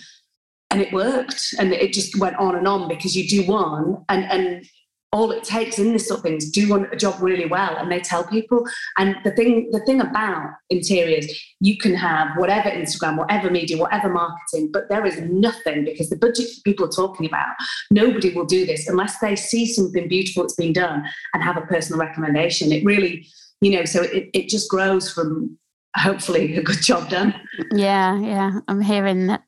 and 0.70 0.80
it 0.80 0.92
worked 0.92 1.54
and 1.60 1.72
it 1.72 1.92
just 1.92 2.18
went 2.18 2.36
on 2.36 2.56
and 2.56 2.66
on 2.66 2.88
because 2.88 3.16
you 3.16 3.28
do 3.28 3.48
one 3.48 4.04
and, 4.08 4.24
and 4.24 4.66
all 5.12 5.30
it 5.30 5.42
takes 5.42 5.78
in 5.78 5.92
this 5.92 6.08
sort 6.08 6.18
of 6.18 6.22
thing 6.24 6.36
is 6.36 6.50
do 6.50 6.84
a 6.92 6.96
job 6.96 7.16
really 7.20 7.46
well 7.46 7.76
and 7.76 7.90
they 7.90 8.00
tell 8.00 8.24
people. 8.24 8.66
And 8.98 9.16
the 9.24 9.30
thing 9.30 9.70
the 9.72 9.80
thing 9.80 10.00
about 10.00 10.50
interiors 10.70 11.26
you 11.60 11.78
can 11.78 11.94
have 11.94 12.36
whatever 12.36 12.68
instagram 12.68 13.16
whatever 13.16 13.50
media 13.50 13.78
whatever 13.78 14.08
marketing 14.08 14.70
but 14.72 14.88
there 14.88 15.06
is 15.06 15.20
nothing 15.22 15.84
because 15.84 16.10
the 16.10 16.16
budget 16.16 16.46
people 16.64 16.86
are 16.86 16.90
talking 16.90 17.26
about 17.26 17.54
nobody 17.90 18.32
will 18.34 18.44
do 18.44 18.66
this 18.66 18.88
unless 18.88 19.18
they 19.18 19.34
see 19.34 19.66
something 19.66 20.08
beautiful 20.08 20.42
that's 20.42 20.54
been 20.54 20.72
done 20.72 21.04
and 21.34 21.42
have 21.42 21.56
a 21.56 21.62
personal 21.62 21.98
recommendation. 21.98 22.72
It 22.72 22.84
really 22.84 23.26
you 23.60 23.72
know 23.72 23.84
so 23.84 24.02
it, 24.02 24.28
it 24.34 24.48
just 24.48 24.68
grows 24.68 25.10
from 25.10 25.58
hopefully 25.96 26.56
a 26.56 26.62
good 26.62 26.82
job 26.82 27.08
done. 27.08 27.34
Yeah 27.72 28.18
yeah. 28.20 28.60
I'm 28.68 28.80
hearing 28.80 29.28
that 29.28 29.42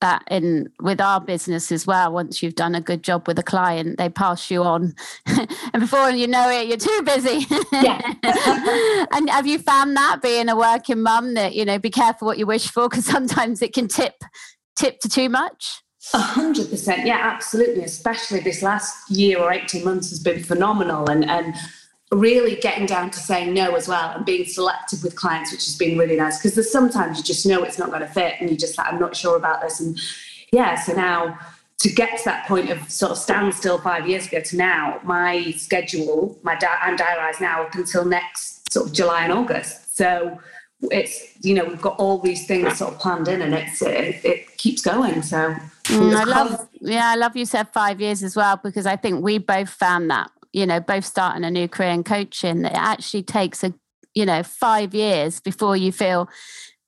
that 0.00 0.22
in 0.30 0.70
with 0.80 1.00
our 1.00 1.20
business 1.20 1.72
as 1.72 1.86
well. 1.86 2.12
Once 2.12 2.42
you've 2.42 2.54
done 2.54 2.74
a 2.74 2.80
good 2.80 3.02
job 3.02 3.26
with 3.26 3.38
a 3.38 3.42
client, 3.42 3.98
they 3.98 4.08
pass 4.08 4.50
you 4.50 4.62
on, 4.62 4.94
and 5.26 5.80
before 5.80 6.10
you 6.10 6.26
know 6.26 6.50
it, 6.50 6.68
you're 6.68 6.76
too 6.76 7.02
busy. 7.04 7.46
Yeah. 7.72 8.00
and 9.12 9.30
have 9.30 9.46
you 9.46 9.58
found 9.58 9.96
that 9.96 10.20
being 10.22 10.48
a 10.48 10.56
working 10.56 11.02
mum 11.02 11.34
that 11.34 11.54
you 11.54 11.64
know 11.64 11.78
be 11.78 11.90
careful 11.90 12.26
what 12.26 12.38
you 12.38 12.46
wish 12.46 12.70
for 12.70 12.88
because 12.88 13.04
sometimes 13.04 13.62
it 13.62 13.72
can 13.72 13.88
tip 13.88 14.14
tip 14.76 14.98
to 15.00 15.08
too 15.08 15.28
much. 15.28 15.82
A 16.14 16.18
hundred 16.18 16.70
percent, 16.70 17.06
yeah, 17.06 17.20
absolutely. 17.20 17.82
Especially 17.82 18.40
this 18.40 18.62
last 18.62 19.10
year 19.10 19.38
or 19.40 19.52
eighteen 19.52 19.84
months 19.84 20.10
has 20.10 20.20
been 20.20 20.42
phenomenal, 20.42 21.10
and 21.10 21.28
and 21.28 21.54
really 22.12 22.54
getting 22.56 22.86
down 22.86 23.10
to 23.10 23.18
saying 23.18 23.52
no 23.52 23.74
as 23.74 23.88
well 23.88 24.10
and 24.10 24.24
being 24.24 24.44
selective 24.44 25.02
with 25.02 25.16
clients, 25.16 25.50
which 25.52 25.64
has 25.64 25.76
been 25.76 25.98
really 25.98 26.16
nice 26.16 26.38
because 26.38 26.54
there's 26.54 26.70
sometimes 26.70 27.18
you 27.18 27.24
just 27.24 27.44
know 27.44 27.64
it's 27.64 27.78
not 27.78 27.88
going 27.88 28.00
to 28.00 28.08
fit 28.08 28.34
and 28.40 28.48
you 28.48 28.56
just 28.56 28.78
like, 28.78 28.92
I'm 28.92 29.00
not 29.00 29.16
sure 29.16 29.36
about 29.36 29.60
this. 29.60 29.80
And 29.80 29.98
yeah, 30.52 30.76
so 30.76 30.92
now 30.94 31.38
to 31.78 31.92
get 31.92 32.18
to 32.18 32.24
that 32.24 32.46
point 32.46 32.70
of 32.70 32.90
sort 32.90 33.12
of 33.12 33.18
standstill 33.18 33.78
five 33.78 34.08
years 34.08 34.26
ago 34.26 34.40
to 34.40 34.56
now, 34.56 35.00
my 35.02 35.50
schedule, 35.52 36.38
my 36.42 36.54
di- 36.54 36.78
I'm 36.80 36.96
diarised 36.96 37.40
now 37.40 37.64
up 37.64 37.74
until 37.74 38.04
next 38.04 38.72
sort 38.72 38.86
of 38.86 38.92
July 38.92 39.24
and 39.24 39.32
August. 39.32 39.96
So 39.96 40.38
it's 40.90 41.44
you 41.44 41.54
know 41.54 41.64
we've 41.64 41.80
got 41.80 41.98
all 41.98 42.18
these 42.18 42.46
things 42.46 42.78
sort 42.78 42.94
of 42.94 43.00
planned 43.00 43.28
in, 43.28 43.42
and 43.42 43.54
it's 43.54 43.82
it, 43.82 44.24
it 44.24 44.56
keeps 44.58 44.82
going. 44.82 45.22
So 45.22 45.54
mm, 45.84 46.14
I 46.14 46.24
love 46.24 46.68
yeah, 46.80 47.08
I 47.08 47.16
love 47.16 47.36
you 47.36 47.46
said 47.46 47.68
five 47.68 48.00
years 48.00 48.22
as 48.22 48.36
well 48.36 48.60
because 48.62 48.86
I 48.86 48.96
think 48.96 49.22
we 49.22 49.38
both 49.38 49.70
found 49.70 50.10
that 50.10 50.30
you 50.56 50.64
know 50.64 50.80
both 50.80 51.04
starting 51.04 51.44
a 51.44 51.50
new 51.50 51.68
career 51.68 51.90
in 51.90 52.02
coaching 52.02 52.62
that 52.62 52.72
it 52.72 52.78
actually 52.78 53.22
takes 53.22 53.62
a 53.62 53.74
you 54.14 54.24
know 54.24 54.42
five 54.42 54.94
years 54.94 55.38
before 55.38 55.76
you 55.76 55.92
feel 55.92 56.28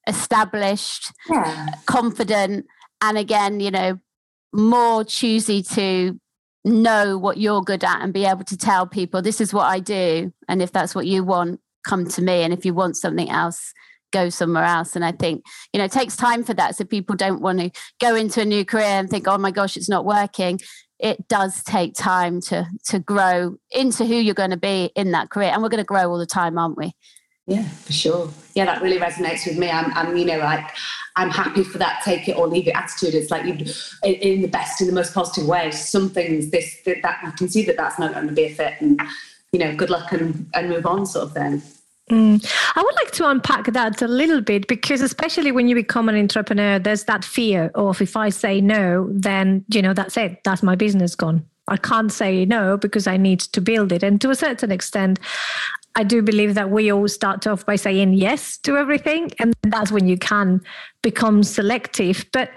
established, 0.06 1.12
yeah. 1.28 1.66
confident, 1.84 2.66
and 3.02 3.18
again 3.18 3.60
you 3.60 3.70
know 3.70 4.00
more 4.54 5.04
choosy 5.04 5.62
to 5.62 6.18
know 6.64 7.18
what 7.18 7.36
you're 7.36 7.60
good 7.60 7.84
at 7.84 8.00
and 8.00 8.14
be 8.14 8.24
able 8.24 8.44
to 8.44 8.56
tell 8.56 8.86
people 8.86 9.20
this 9.20 9.40
is 9.40 9.52
what 9.52 9.66
I 9.66 9.80
do 9.80 10.32
and 10.48 10.62
if 10.62 10.72
that's 10.72 10.94
what 10.94 11.06
you 11.06 11.22
want 11.22 11.60
come 11.86 12.08
to 12.08 12.22
me 12.22 12.42
and 12.42 12.52
if 12.52 12.64
you 12.64 12.72
want 12.72 12.96
something 12.96 13.30
else 13.30 13.72
go 14.10 14.30
somewhere 14.30 14.64
else 14.64 14.96
and 14.96 15.04
I 15.04 15.12
think 15.12 15.44
you 15.72 15.78
know 15.78 15.84
it 15.84 15.92
takes 15.92 16.16
time 16.16 16.42
for 16.42 16.54
that 16.54 16.74
so 16.76 16.84
people 16.84 17.14
don't 17.14 17.42
want 17.42 17.60
to 17.60 17.70
go 18.00 18.14
into 18.14 18.40
a 18.40 18.46
new 18.46 18.64
career 18.64 18.84
and 18.84 19.08
think 19.08 19.28
oh 19.28 19.38
my 19.38 19.50
gosh 19.50 19.76
it's 19.76 19.88
not 19.88 20.06
working 20.06 20.58
it 20.98 21.28
does 21.28 21.62
take 21.64 21.94
time 21.94 22.40
to 22.40 22.66
to 22.84 22.98
grow 22.98 23.56
into 23.70 24.04
who 24.04 24.14
you're 24.14 24.34
going 24.34 24.50
to 24.50 24.56
be 24.56 24.90
in 24.96 25.12
that 25.12 25.30
career 25.30 25.50
and 25.52 25.62
we're 25.62 25.68
going 25.68 25.78
to 25.78 25.84
grow 25.84 26.10
all 26.10 26.18
the 26.18 26.26
time 26.26 26.58
aren't 26.58 26.76
we 26.76 26.92
yeah 27.46 27.62
for 27.62 27.92
sure 27.92 28.30
yeah 28.54 28.64
that 28.64 28.82
really 28.82 28.98
resonates 28.98 29.46
with 29.46 29.58
me 29.58 29.70
i'm, 29.70 29.92
I'm 29.94 30.16
you 30.16 30.24
know 30.24 30.38
like 30.38 30.70
I'm 31.18 31.30
happy 31.30 31.64
for 31.64 31.78
that 31.78 32.00
take 32.04 32.28
it 32.28 32.36
or 32.36 32.46
leave 32.46 32.68
it 32.68 32.76
attitude. 32.76 33.12
It's 33.12 33.32
like 33.32 33.44
you, 33.44 33.54
in 34.04 34.40
the 34.40 34.46
best, 34.46 34.80
in 34.80 34.86
the 34.86 34.92
most 34.92 35.12
positive 35.12 35.48
way. 35.48 35.72
Some 35.72 36.10
things 36.10 36.50
this 36.50 36.80
that, 36.86 37.02
that 37.02 37.20
you 37.24 37.32
can 37.32 37.48
see 37.48 37.64
that 37.64 37.76
that's 37.76 37.98
not 37.98 38.14
going 38.14 38.28
to 38.28 38.32
be 38.32 38.44
a 38.44 38.54
fit, 38.54 38.74
and 38.78 39.00
you 39.50 39.58
know, 39.58 39.74
good 39.74 39.90
luck 39.90 40.12
and, 40.12 40.48
and 40.54 40.68
move 40.68 40.86
on, 40.86 41.06
sort 41.06 41.24
of 41.26 41.32
thing. 41.32 41.60
Mm. 42.10 42.44
I 42.74 42.82
would 42.82 42.94
like 42.96 43.10
to 43.12 43.28
unpack 43.28 43.66
that 43.72 44.02
a 44.02 44.08
little 44.08 44.40
bit 44.40 44.66
because, 44.66 45.00
especially 45.00 45.52
when 45.52 45.68
you 45.68 45.74
become 45.74 46.08
an 46.08 46.16
entrepreneur, 46.16 46.78
there's 46.78 47.04
that 47.04 47.24
fear 47.24 47.70
of 47.74 48.00
if 48.00 48.16
I 48.16 48.30
say 48.30 48.60
no, 48.60 49.08
then 49.10 49.64
you 49.68 49.82
know 49.82 49.94
that's 49.94 50.16
it. 50.16 50.42
That's 50.44 50.62
my 50.62 50.74
business 50.74 51.14
gone. 51.14 51.44
I 51.68 51.76
can't 51.76 52.10
say 52.10 52.44
no 52.44 52.76
because 52.76 53.06
I 53.06 53.16
need 53.16 53.40
to 53.40 53.60
build 53.60 53.92
it. 53.92 54.02
And 54.02 54.20
to 54.22 54.30
a 54.30 54.34
certain 54.34 54.72
extent, 54.72 55.20
I 55.96 56.02
do 56.02 56.22
believe 56.22 56.54
that 56.54 56.70
we 56.70 56.90
all 56.90 57.08
start 57.08 57.46
off 57.46 57.66
by 57.66 57.76
saying 57.76 58.14
yes 58.14 58.56
to 58.58 58.76
everything. 58.76 59.30
And 59.38 59.54
that's 59.62 59.92
when 59.92 60.08
you 60.08 60.16
can 60.16 60.60
become 61.02 61.42
selective. 61.42 62.24
But 62.32 62.50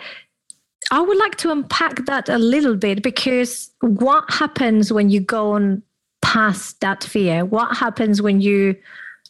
I 0.92 1.02
would 1.02 1.18
like 1.18 1.36
to 1.38 1.52
unpack 1.52 2.06
that 2.06 2.30
a 2.30 2.38
little 2.38 2.76
bit 2.76 3.04
because 3.04 3.72
what 3.82 4.26
happens 4.30 4.92
when 4.94 5.10
you 5.10 5.20
go 5.20 5.52
on 5.52 5.84
past 6.22 6.80
that 6.82 7.04
fear? 7.04 7.46
What 7.46 7.76
happens 7.76 8.22
when 8.22 8.42
you 8.42 8.76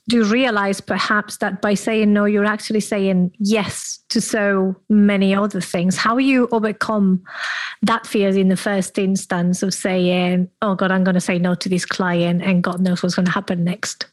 do 0.09 0.17
you 0.17 0.23
realize 0.25 0.81
perhaps 0.81 1.37
that 1.37 1.61
by 1.61 1.73
saying 1.73 2.11
no, 2.11 2.25
you're 2.25 2.45
actually 2.45 2.79
saying 2.79 3.31
yes 3.37 3.99
to 4.09 4.19
so 4.19 4.75
many 4.89 5.35
other 5.35 5.61
things. 5.61 5.95
How 5.95 6.17
you 6.17 6.49
overcome 6.51 7.23
that 7.83 8.07
fear 8.07 8.29
in 8.29 8.49
the 8.49 8.57
first 8.57 8.97
instance 8.97 9.61
of 9.61 9.73
saying, 9.73 10.49
oh 10.61 10.75
God, 10.75 10.91
I'm 10.91 11.03
going 11.03 11.15
to 11.15 11.21
say 11.21 11.37
no 11.37 11.55
to 11.55 11.69
this 11.69 11.85
client 11.85 12.41
and 12.41 12.63
God 12.63 12.81
knows 12.81 13.03
what's 13.03 13.15
going 13.15 13.27
to 13.27 13.31
happen 13.31 13.63
next? 13.63 14.07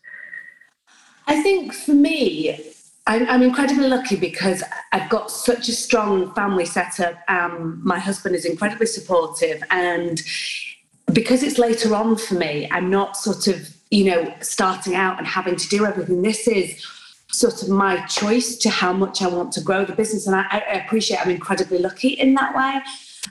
I 1.26 1.42
think 1.42 1.73
for 1.73 1.95
me, 1.95 2.73
I'm, 3.07 3.28
I'm 3.28 3.42
incredibly 3.42 3.88
lucky 3.88 4.16
because 4.16 4.62
I've 4.92 5.09
got 5.09 5.30
such 5.30 5.68
a 5.68 5.73
strong 5.73 6.35
family 6.35 6.66
setup. 6.66 7.18
Um, 7.28 7.80
my 7.83 7.99
husband 7.99 8.35
is 8.35 8.45
incredibly 8.45 8.87
supportive 8.87 9.62
and 9.71 10.23
because 11.14 11.42
it's 11.42 11.59
later 11.59 11.95
on 11.95 12.16
for 12.16 12.35
me, 12.35 12.68
I'm 12.71 12.90
not 12.90 13.16
sort 13.16 13.47
of 13.47 13.77
you 13.90 14.04
know, 14.04 14.35
starting 14.40 14.95
out 14.95 15.18
and 15.18 15.26
having 15.26 15.57
to 15.57 15.68
do 15.68 15.87
everything. 15.87 16.23
This 16.23 16.47
is 16.47 16.85
sort 17.30 17.62
of 17.62 17.68
my 17.68 18.04
choice 18.07 18.57
to 18.57 18.71
how 18.71 18.92
much 18.92 19.23
I 19.23 19.28
want 19.28 19.52
to 19.52 19.61
grow 19.61 19.85
the 19.85 19.95
business. 19.95 20.26
And 20.26 20.37
I, 20.37 20.47
I 20.50 20.75
appreciate 20.85 21.21
I'm 21.21 21.30
incredibly 21.30 21.78
lucky 21.78 22.09
in 22.09 22.35
that 22.35 22.54
way 22.57 22.80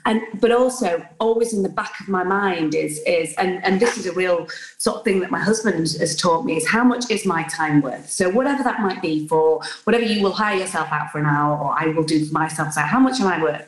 and 0.04 0.22
but 0.40 0.52
also 0.52 1.06
always 1.18 1.52
in 1.52 1.62
the 1.62 1.68
back 1.68 2.00
of 2.00 2.08
my 2.08 2.24
mind 2.24 2.74
is 2.74 3.00
is 3.06 3.34
and 3.34 3.64
and 3.64 3.80
this 3.80 3.96
is 3.96 4.06
a 4.06 4.12
real 4.12 4.46
sort 4.78 4.98
of 4.98 5.04
thing 5.04 5.20
that 5.20 5.30
my 5.30 5.38
husband 5.38 5.78
has 5.98 6.16
taught 6.16 6.44
me 6.44 6.56
is 6.56 6.66
how 6.66 6.84
much 6.84 7.10
is 7.10 7.24
my 7.26 7.42
time 7.44 7.80
worth? 7.80 8.08
So 8.08 8.30
whatever 8.30 8.62
that 8.62 8.80
might 8.80 9.02
be 9.02 9.26
for 9.28 9.60
whatever 9.84 10.04
you 10.04 10.22
will 10.22 10.32
hire 10.32 10.58
yourself 10.58 10.88
out 10.92 11.10
for 11.10 11.18
an 11.18 11.26
hour 11.26 11.58
or 11.58 11.78
i 11.78 11.86
will 11.88 12.04
do 12.04 12.24
for 12.24 12.32
myself 12.32 12.72
so 12.72 12.80
how 12.80 12.98
much 12.98 13.20
am 13.20 13.26
i 13.26 13.42
worth? 13.42 13.66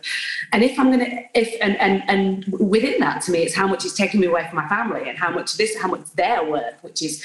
And 0.52 0.62
if 0.62 0.78
i'm 0.78 0.90
gonna 0.90 1.22
if 1.34 1.54
and 1.60 1.76
and 1.76 2.02
and 2.08 2.44
within 2.58 3.00
that 3.00 3.22
to 3.22 3.32
me 3.32 3.40
it's 3.40 3.54
how 3.54 3.66
much 3.66 3.84
is 3.84 3.94
taking 3.94 4.20
me 4.20 4.26
away 4.26 4.46
from 4.48 4.56
my 4.56 4.68
family 4.68 5.08
and 5.08 5.18
how 5.18 5.30
much 5.30 5.56
this 5.56 5.76
how 5.76 5.88
much 5.88 6.04
they're 6.14 6.44
worth 6.44 6.82
which 6.82 7.02
is 7.02 7.22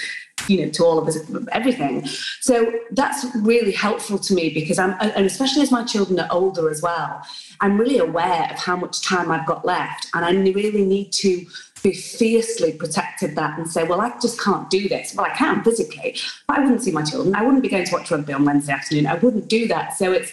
you 0.47 0.63
know 0.63 0.71
to 0.71 0.83
all 0.83 0.99
of 0.99 1.07
us 1.07 1.17
everything. 1.51 2.05
So 2.41 2.71
that's 2.91 3.25
really 3.35 3.71
helpful 3.71 4.19
to 4.19 4.33
me 4.33 4.53
because 4.53 4.77
i'm 4.77 4.95
and 4.99 5.25
especially 5.25 5.61
as 5.61 5.71
my 5.71 5.83
children 5.83 6.19
are 6.19 6.27
older 6.31 6.69
as 6.69 6.81
well 6.81 7.21
i'm 7.61 7.77
really 7.77 7.97
aware 7.97 8.47
of 8.51 8.57
how 8.57 8.75
much 8.75 9.01
time 9.01 9.31
i've 9.31 9.45
got 9.45 9.65
left 9.65 10.07
and 10.13 10.25
i 10.25 10.31
really 10.51 10.85
need 10.85 11.11
to 11.11 11.45
be 11.83 11.93
fiercely 11.93 12.71
protective 12.71 13.35
that 13.35 13.57
and 13.57 13.69
say 13.69 13.83
well 13.83 14.01
i 14.01 14.11
just 14.19 14.39
can't 14.41 14.69
do 14.69 14.87
this. 14.87 15.13
Well 15.15 15.25
i 15.25 15.29
can 15.29 15.63
physically 15.63 16.17
but 16.47 16.57
i 16.57 16.61
wouldn't 16.61 16.83
see 16.83 16.91
my 16.91 17.03
children. 17.03 17.35
I 17.35 17.43
wouldn't 17.43 17.63
be 17.63 17.69
going 17.69 17.85
to 17.85 17.93
watch 17.93 18.11
rugby 18.11 18.33
on 18.33 18.45
wednesday 18.45 18.73
afternoon. 18.73 19.07
I 19.07 19.15
wouldn't 19.15 19.47
do 19.47 19.67
that. 19.67 19.97
So 19.97 20.11
it's 20.11 20.31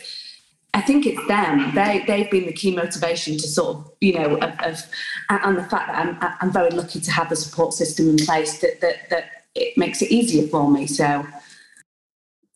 I 0.74 0.80
think 0.80 1.04
it's 1.04 1.26
them. 1.28 1.74
They 1.74 2.02
they've 2.06 2.30
been 2.30 2.46
the 2.46 2.52
key 2.52 2.74
motivation 2.74 3.34
to 3.34 3.46
sort 3.46 3.76
of 3.76 3.92
you 4.00 4.14
know 4.14 4.36
of, 4.36 4.58
of 4.60 4.82
and 5.28 5.58
the 5.58 5.64
fact 5.64 5.88
that 5.88 5.98
I'm 5.98 6.36
I'm 6.40 6.50
very 6.50 6.70
lucky 6.70 7.00
to 7.00 7.10
have 7.10 7.28
the 7.28 7.36
support 7.36 7.74
system 7.74 8.08
in 8.08 8.16
place 8.16 8.58
that 8.60 8.80
that 8.80 9.10
that 9.10 9.41
it 9.54 9.76
makes 9.76 10.02
it 10.02 10.10
easier 10.10 10.46
for 10.48 10.70
me. 10.70 10.86
So 10.86 11.26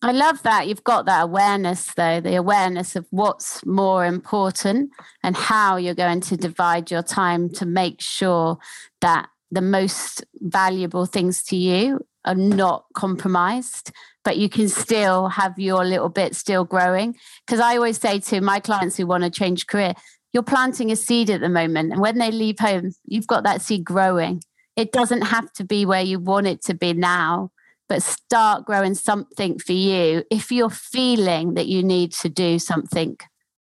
I 0.02 0.12
love 0.12 0.42
that 0.42 0.68
you've 0.68 0.84
got 0.84 1.06
that 1.06 1.24
awareness, 1.24 1.92
though 1.94 2.20
the 2.20 2.36
awareness 2.36 2.96
of 2.96 3.06
what's 3.10 3.64
more 3.64 4.04
important 4.04 4.90
and 5.22 5.36
how 5.36 5.76
you're 5.76 5.94
going 5.94 6.20
to 6.22 6.36
divide 6.36 6.90
your 6.90 7.02
time 7.02 7.48
to 7.54 7.66
make 7.66 8.00
sure 8.00 8.58
that 9.00 9.28
the 9.50 9.62
most 9.62 10.24
valuable 10.40 11.06
things 11.06 11.42
to 11.44 11.56
you 11.56 12.04
are 12.24 12.34
not 12.34 12.84
compromised, 12.94 13.90
but 14.24 14.36
you 14.36 14.48
can 14.48 14.68
still 14.68 15.28
have 15.28 15.58
your 15.58 15.84
little 15.84 16.08
bit 16.08 16.34
still 16.34 16.64
growing. 16.64 17.16
Because 17.46 17.60
I 17.60 17.76
always 17.76 17.98
say 17.98 18.18
to 18.20 18.40
my 18.40 18.60
clients 18.60 18.96
who 18.96 19.06
want 19.06 19.24
to 19.24 19.30
change 19.30 19.66
career, 19.66 19.94
you're 20.32 20.42
planting 20.42 20.90
a 20.90 20.96
seed 20.96 21.30
at 21.30 21.40
the 21.40 21.48
moment. 21.48 21.92
And 21.92 22.00
when 22.00 22.18
they 22.18 22.30
leave 22.30 22.58
home, 22.58 22.92
you've 23.06 23.28
got 23.28 23.44
that 23.44 23.62
seed 23.62 23.84
growing 23.84 24.42
it 24.76 24.92
doesn't 24.92 25.22
have 25.22 25.52
to 25.54 25.64
be 25.64 25.86
where 25.86 26.02
you 26.02 26.18
want 26.18 26.46
it 26.46 26.62
to 26.62 26.74
be 26.74 26.92
now 26.92 27.50
but 27.88 28.02
start 28.02 28.64
growing 28.64 28.94
something 28.94 29.58
for 29.58 29.72
you 29.72 30.24
if 30.30 30.50
you're 30.50 30.70
feeling 30.70 31.54
that 31.54 31.66
you 31.66 31.82
need 31.82 32.12
to 32.12 32.28
do 32.28 32.58
something 32.58 33.16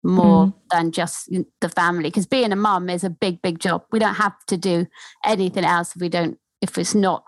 more 0.04 0.48
mm. 0.48 0.54
than 0.72 0.92
just 0.92 1.30
the 1.62 1.70
family 1.70 2.10
because 2.10 2.28
being 2.28 2.52
a 2.52 2.56
mum 2.56 2.90
is 2.90 3.04
a 3.04 3.10
big 3.10 3.42
big 3.42 3.60
job 3.60 3.84
we 3.92 4.00
don't 4.00 4.16
have 4.16 4.36
to 4.48 4.58
do 4.58 4.86
anything 5.26 5.64
else 5.64 5.96
if 5.96 6.02
we 6.02 6.10
don't 6.10 6.38
if 6.62 6.78
it's 6.78 6.96
not 6.96 7.24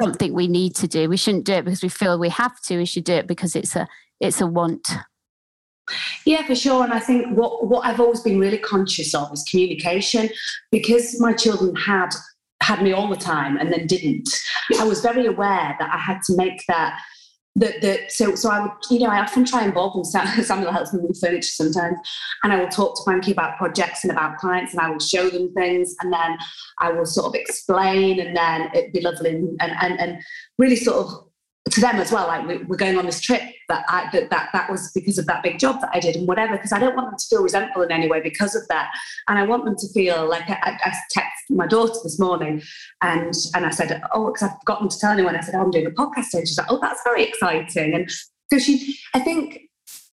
something 0.00 0.32
we 0.32 0.46
need 0.46 0.74
to 0.74 0.86
do 0.86 1.08
we 1.08 1.16
shouldn't 1.16 1.44
do 1.44 1.54
it 1.54 1.64
because 1.64 1.82
we 1.82 1.88
feel 1.88 2.18
we 2.18 2.28
have 2.28 2.60
to 2.60 2.76
we 2.76 2.84
should 2.84 3.04
do 3.04 3.14
it 3.14 3.26
because 3.26 3.56
it's 3.56 3.74
a 3.74 3.86
it's 4.20 4.40
a 4.40 4.46
want 4.46 4.88
yeah, 6.24 6.46
for 6.46 6.54
sure. 6.54 6.84
And 6.84 6.92
I 6.92 6.98
think 6.98 7.36
what, 7.36 7.66
what 7.66 7.86
I've 7.86 8.00
always 8.00 8.20
been 8.20 8.38
really 8.38 8.58
conscious 8.58 9.14
of 9.14 9.32
is 9.32 9.42
communication 9.48 10.28
because 10.70 11.18
my 11.20 11.32
children 11.32 11.74
had 11.76 12.10
had 12.62 12.82
me 12.82 12.92
all 12.92 13.08
the 13.08 13.16
time 13.16 13.56
and 13.56 13.72
then 13.72 13.86
didn't. 13.86 14.28
I 14.78 14.84
was 14.84 15.00
very 15.00 15.26
aware 15.26 15.76
that 15.78 15.90
I 15.92 15.98
had 15.98 16.20
to 16.26 16.36
make 16.36 16.62
that. 16.68 17.00
That, 17.56 17.80
that 17.82 18.12
so 18.12 18.36
so 18.36 18.50
I 18.50 18.60
would 18.60 18.70
you 18.88 19.00
know 19.00 19.06
I 19.06 19.18
often 19.18 19.44
try 19.44 19.62
and 19.62 19.70
involve 19.70 19.94
them. 19.94 20.04
Samuel 20.44 20.70
helps 20.70 20.92
me 20.92 21.00
with 21.02 21.18
furniture 21.20 21.42
sometimes, 21.42 21.98
and 22.44 22.52
I 22.52 22.60
will 22.60 22.68
talk 22.68 22.94
to 22.94 23.02
Frankie 23.02 23.32
about 23.32 23.56
projects 23.56 24.04
and 24.04 24.12
about 24.12 24.36
clients, 24.36 24.72
and 24.72 24.80
I 24.80 24.90
will 24.90 25.00
show 25.00 25.28
them 25.28 25.52
things, 25.54 25.96
and 26.00 26.12
then 26.12 26.38
I 26.78 26.92
will 26.92 27.06
sort 27.06 27.26
of 27.26 27.34
explain, 27.34 28.20
and 28.20 28.36
then 28.36 28.70
it'd 28.74 28.92
be 28.92 29.00
lovely 29.00 29.30
and 29.30 29.60
and 29.60 29.98
and 29.98 30.22
really 30.56 30.76
sort 30.76 31.04
of 31.04 31.27
to 31.68 31.80
them 31.80 31.96
as 31.96 32.12
well 32.12 32.26
like 32.26 32.46
we're 32.66 32.76
going 32.76 32.96
on 32.98 33.06
this 33.06 33.20
trip 33.20 33.42
that 33.68 33.84
I, 33.88 34.08
that, 34.12 34.30
that 34.30 34.48
that 34.52 34.70
was 34.70 34.90
because 34.92 35.18
of 35.18 35.26
that 35.26 35.42
big 35.42 35.58
job 35.58 35.80
that 35.80 35.90
I 35.92 36.00
did 36.00 36.16
and 36.16 36.26
whatever 36.26 36.56
because 36.56 36.72
I 36.72 36.78
don't 36.78 36.96
want 36.96 37.10
them 37.10 37.18
to 37.18 37.26
feel 37.28 37.42
resentful 37.42 37.82
in 37.82 37.92
any 37.92 38.08
way 38.08 38.20
because 38.20 38.54
of 38.54 38.66
that. 38.68 38.90
And 39.28 39.38
I 39.38 39.44
want 39.44 39.64
them 39.64 39.76
to 39.76 39.88
feel 39.92 40.28
like 40.28 40.48
I, 40.48 40.78
I 40.84 40.92
texted 41.14 41.56
my 41.56 41.66
daughter 41.66 41.94
this 42.02 42.18
morning 42.18 42.62
and 43.02 43.34
and 43.54 43.66
I 43.66 43.70
said 43.70 44.02
oh 44.12 44.26
because 44.26 44.48
I've 44.48 44.58
forgotten 44.60 44.88
to 44.88 44.98
tell 44.98 45.12
anyone 45.12 45.36
I 45.36 45.40
said 45.40 45.54
oh, 45.54 45.62
I'm 45.62 45.70
doing 45.70 45.86
a 45.86 45.90
podcast 45.90 46.34
and 46.34 46.46
she's 46.46 46.58
like 46.58 46.70
oh 46.70 46.78
that's 46.80 47.02
very 47.04 47.24
exciting. 47.24 47.94
And 47.94 48.10
so 48.52 48.58
she 48.58 48.98
I 49.14 49.20
think 49.20 49.60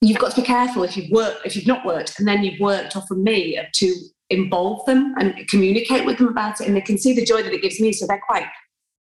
you've 0.02 0.20
got 0.20 0.32
to 0.36 0.42
be 0.42 0.46
careful 0.46 0.84
if 0.84 0.98
you've 0.98 1.12
worked 1.12 1.46
if 1.46 1.56
you've 1.56 1.68
not 1.68 1.86
worked 1.86 2.20
and 2.20 2.28
then 2.28 2.44
you've 2.44 2.60
worked 2.60 2.96
off 2.96 3.10
of 3.10 3.18
me 3.18 3.60
to 3.74 3.96
involve 4.30 4.86
them 4.86 5.14
and 5.18 5.48
communicate 5.48 6.06
with 6.06 6.18
them 6.18 6.28
about 6.28 6.60
it 6.60 6.68
and 6.68 6.76
they 6.76 6.82
can 6.82 6.98
see 6.98 7.14
the 7.14 7.24
joy 7.24 7.44
that 7.44 7.54
it 7.54 7.62
gives 7.62 7.80
me 7.80 7.94
so 7.94 8.08
they're 8.08 8.22
quite 8.28 8.48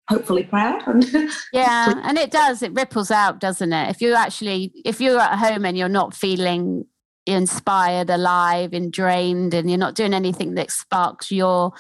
hopefully 0.09 0.43
proud. 0.43 0.83
yeah, 1.53 1.93
and 2.03 2.17
it 2.17 2.31
does. 2.31 2.63
It 2.63 2.73
ripples 2.73 3.11
out, 3.11 3.39
doesn't 3.39 3.71
it? 3.71 3.89
If 3.89 4.01
you 4.01 4.15
actually, 4.15 4.73
if 4.83 4.99
you're 4.99 5.19
at 5.19 5.37
home 5.37 5.65
and 5.65 5.77
you're 5.77 5.87
not 5.87 6.15
feeling 6.15 6.85
inspired, 7.25 8.09
alive, 8.09 8.73
and 8.73 8.91
drained, 8.91 9.53
and 9.53 9.69
you're 9.69 9.77
not 9.77 9.95
doing 9.95 10.13
anything 10.13 10.55
that 10.55 10.71
sparks 10.71 11.31
your, 11.31 11.73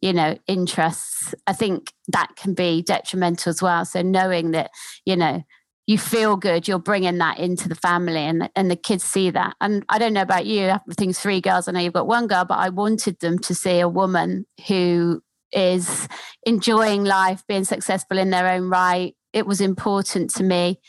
you 0.00 0.12
know, 0.12 0.36
interests, 0.48 1.34
I 1.46 1.52
think 1.52 1.92
that 2.08 2.34
can 2.36 2.54
be 2.54 2.82
detrimental 2.82 3.50
as 3.50 3.62
well. 3.62 3.84
So 3.84 4.02
knowing 4.02 4.50
that, 4.50 4.70
you 5.04 5.16
know, 5.16 5.44
you 5.86 5.98
feel 5.98 6.36
good, 6.36 6.66
you're 6.66 6.80
bringing 6.80 7.18
that 7.18 7.38
into 7.38 7.68
the 7.68 7.76
family, 7.76 8.18
and 8.18 8.50
and 8.56 8.68
the 8.68 8.74
kids 8.74 9.04
see 9.04 9.30
that. 9.30 9.54
And 9.60 9.84
I 9.88 10.00
don't 10.00 10.12
know 10.12 10.22
about 10.22 10.46
you, 10.46 10.70
i 10.70 10.80
think 10.98 11.14
three 11.14 11.40
girls. 11.40 11.68
I 11.68 11.72
know 11.72 11.78
you've 11.78 11.92
got 11.92 12.08
one 12.08 12.26
girl, 12.26 12.44
but 12.44 12.58
I 12.58 12.70
wanted 12.70 13.20
them 13.20 13.38
to 13.38 13.54
see 13.54 13.78
a 13.78 13.88
woman 13.88 14.46
who 14.66 15.22
is 15.52 16.08
enjoying 16.44 17.04
life, 17.04 17.42
being 17.46 17.64
successful 17.64 18.18
in 18.18 18.30
their 18.30 18.48
own 18.48 18.68
right. 18.68 19.14
It 19.32 19.46
was 19.46 19.60
important 19.60 20.30
to 20.34 20.42
me 20.42 20.80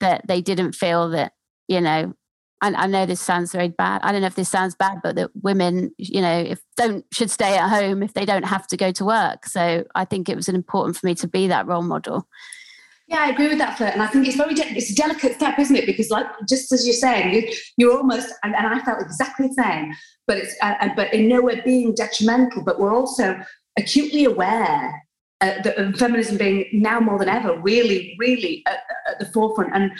that 0.00 0.26
they 0.26 0.40
didn't 0.40 0.74
feel 0.74 1.10
that, 1.10 1.32
you 1.68 1.80
know, 1.80 2.14
I, 2.62 2.72
I 2.72 2.86
know 2.86 3.06
this 3.06 3.20
sounds 3.20 3.52
very 3.52 3.68
bad. 3.68 4.00
I 4.02 4.12
don't 4.12 4.22
know 4.22 4.26
if 4.26 4.34
this 4.34 4.48
sounds 4.48 4.74
bad, 4.74 4.98
but 5.02 5.16
that 5.16 5.30
women, 5.42 5.92
you 5.98 6.22
know, 6.22 6.38
if 6.38 6.60
don't 6.76 7.04
should 7.12 7.30
stay 7.30 7.56
at 7.56 7.68
home 7.68 8.02
if 8.02 8.14
they 8.14 8.24
don't 8.24 8.46
have 8.46 8.66
to 8.68 8.76
go 8.76 8.92
to 8.92 9.04
work. 9.04 9.46
So 9.46 9.84
I 9.94 10.04
think 10.04 10.28
it 10.28 10.36
was 10.36 10.48
important 10.48 10.96
for 10.96 11.06
me 11.06 11.14
to 11.16 11.28
be 11.28 11.48
that 11.48 11.66
role 11.66 11.82
model. 11.82 12.26
Yeah, 13.08 13.20
I 13.20 13.30
agree 13.30 13.48
with 13.48 13.58
that, 13.58 13.76
Fleur. 13.76 13.88
And 13.88 14.02
I 14.02 14.08
think 14.08 14.26
it's 14.26 14.36
very 14.36 14.54
de- 14.54 14.76
it's 14.76 14.90
a 14.90 14.94
delicate 14.94 15.36
step, 15.36 15.58
isn't 15.60 15.76
it? 15.76 15.86
Because, 15.86 16.10
like, 16.10 16.26
just 16.48 16.72
as 16.72 16.84
you're 16.84 16.94
saying, 16.94 17.34
you, 17.34 17.52
you're 17.76 17.96
almost, 17.96 18.32
and, 18.42 18.54
and 18.56 18.66
I 18.66 18.80
felt 18.80 19.00
exactly 19.00 19.46
the 19.46 19.54
same. 19.54 19.92
But 20.26 20.38
it's, 20.38 20.56
uh, 20.60 20.74
uh 20.80 20.88
but 20.96 21.14
in 21.14 21.28
nowhere 21.28 21.62
being 21.64 21.94
detrimental. 21.94 22.64
But 22.64 22.80
we're 22.80 22.94
also 22.94 23.36
acutely 23.76 24.24
aware 24.24 25.02
uh, 25.40 25.62
that 25.62 25.96
feminism 25.98 26.38
being 26.38 26.66
now 26.72 26.98
more 26.98 27.18
than 27.18 27.28
ever 27.28 27.58
really, 27.60 28.16
really 28.18 28.62
at, 28.66 28.78
at, 29.08 29.18
the 29.18 29.26
forefront. 29.26 29.74
And 29.74 29.92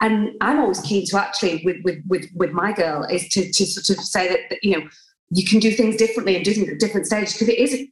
and 0.00 0.30
I'm 0.40 0.58
always 0.58 0.80
keen 0.80 1.06
to 1.06 1.18
actually 1.18 1.62
with 1.64 1.76
with 1.84 1.98
with, 2.08 2.28
with 2.34 2.50
my 2.50 2.72
girl 2.72 3.04
is 3.04 3.28
to 3.30 3.50
to 3.52 3.66
sort 3.66 3.96
of 3.98 4.04
say 4.04 4.28
that, 4.28 4.40
that 4.50 4.58
you 4.62 4.76
know 4.76 4.88
you 5.30 5.44
can 5.44 5.60
do 5.60 5.70
things 5.70 5.96
differently 5.96 6.34
and 6.34 6.44
do 6.44 6.52
things 6.52 6.68
at 6.68 6.80
different 6.80 7.06
stages 7.06 7.34
because 7.34 7.48
it 7.48 7.58
is 7.58 7.86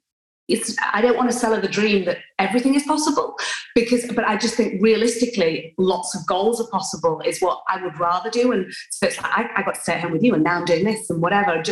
it's 0.49 0.75
I 0.93 1.03
don't 1.03 1.17
want 1.17 1.31
to 1.31 1.37
sell 1.37 1.55
her 1.55 1.61
the 1.61 1.69
dream 1.69 2.05
that 2.07 2.19
everything 2.39 2.75
is 2.75 2.83
possible 2.83 3.37
because 3.75 4.11
but 4.15 4.25
I 4.25 4.37
just 4.37 4.55
think 4.55 4.83
realistically 4.83 5.75
lots 5.79 6.17
of 6.17 6.27
goals 6.27 6.61
are 6.61 6.69
possible 6.69 7.21
is 7.25 7.39
what 7.41 7.63
I 7.69 7.83
would 7.83 7.99
rather 8.01 8.31
do 8.31 8.53
and 8.53 8.73
so 8.91 9.07
it's 9.07 9.23
like 9.23 9.31
I, 9.31 9.51
I 9.57 9.63
got 9.63 9.75
to 9.75 9.81
stay 9.81 9.95
at 9.95 10.01
home 10.01 10.13
with 10.13 10.23
you 10.23 10.35
and 10.35 10.43
now 10.43 10.59
I'm 10.59 10.65
doing 10.65 10.85
this 10.85 11.09
and 11.11 11.23
whatever 11.23 11.63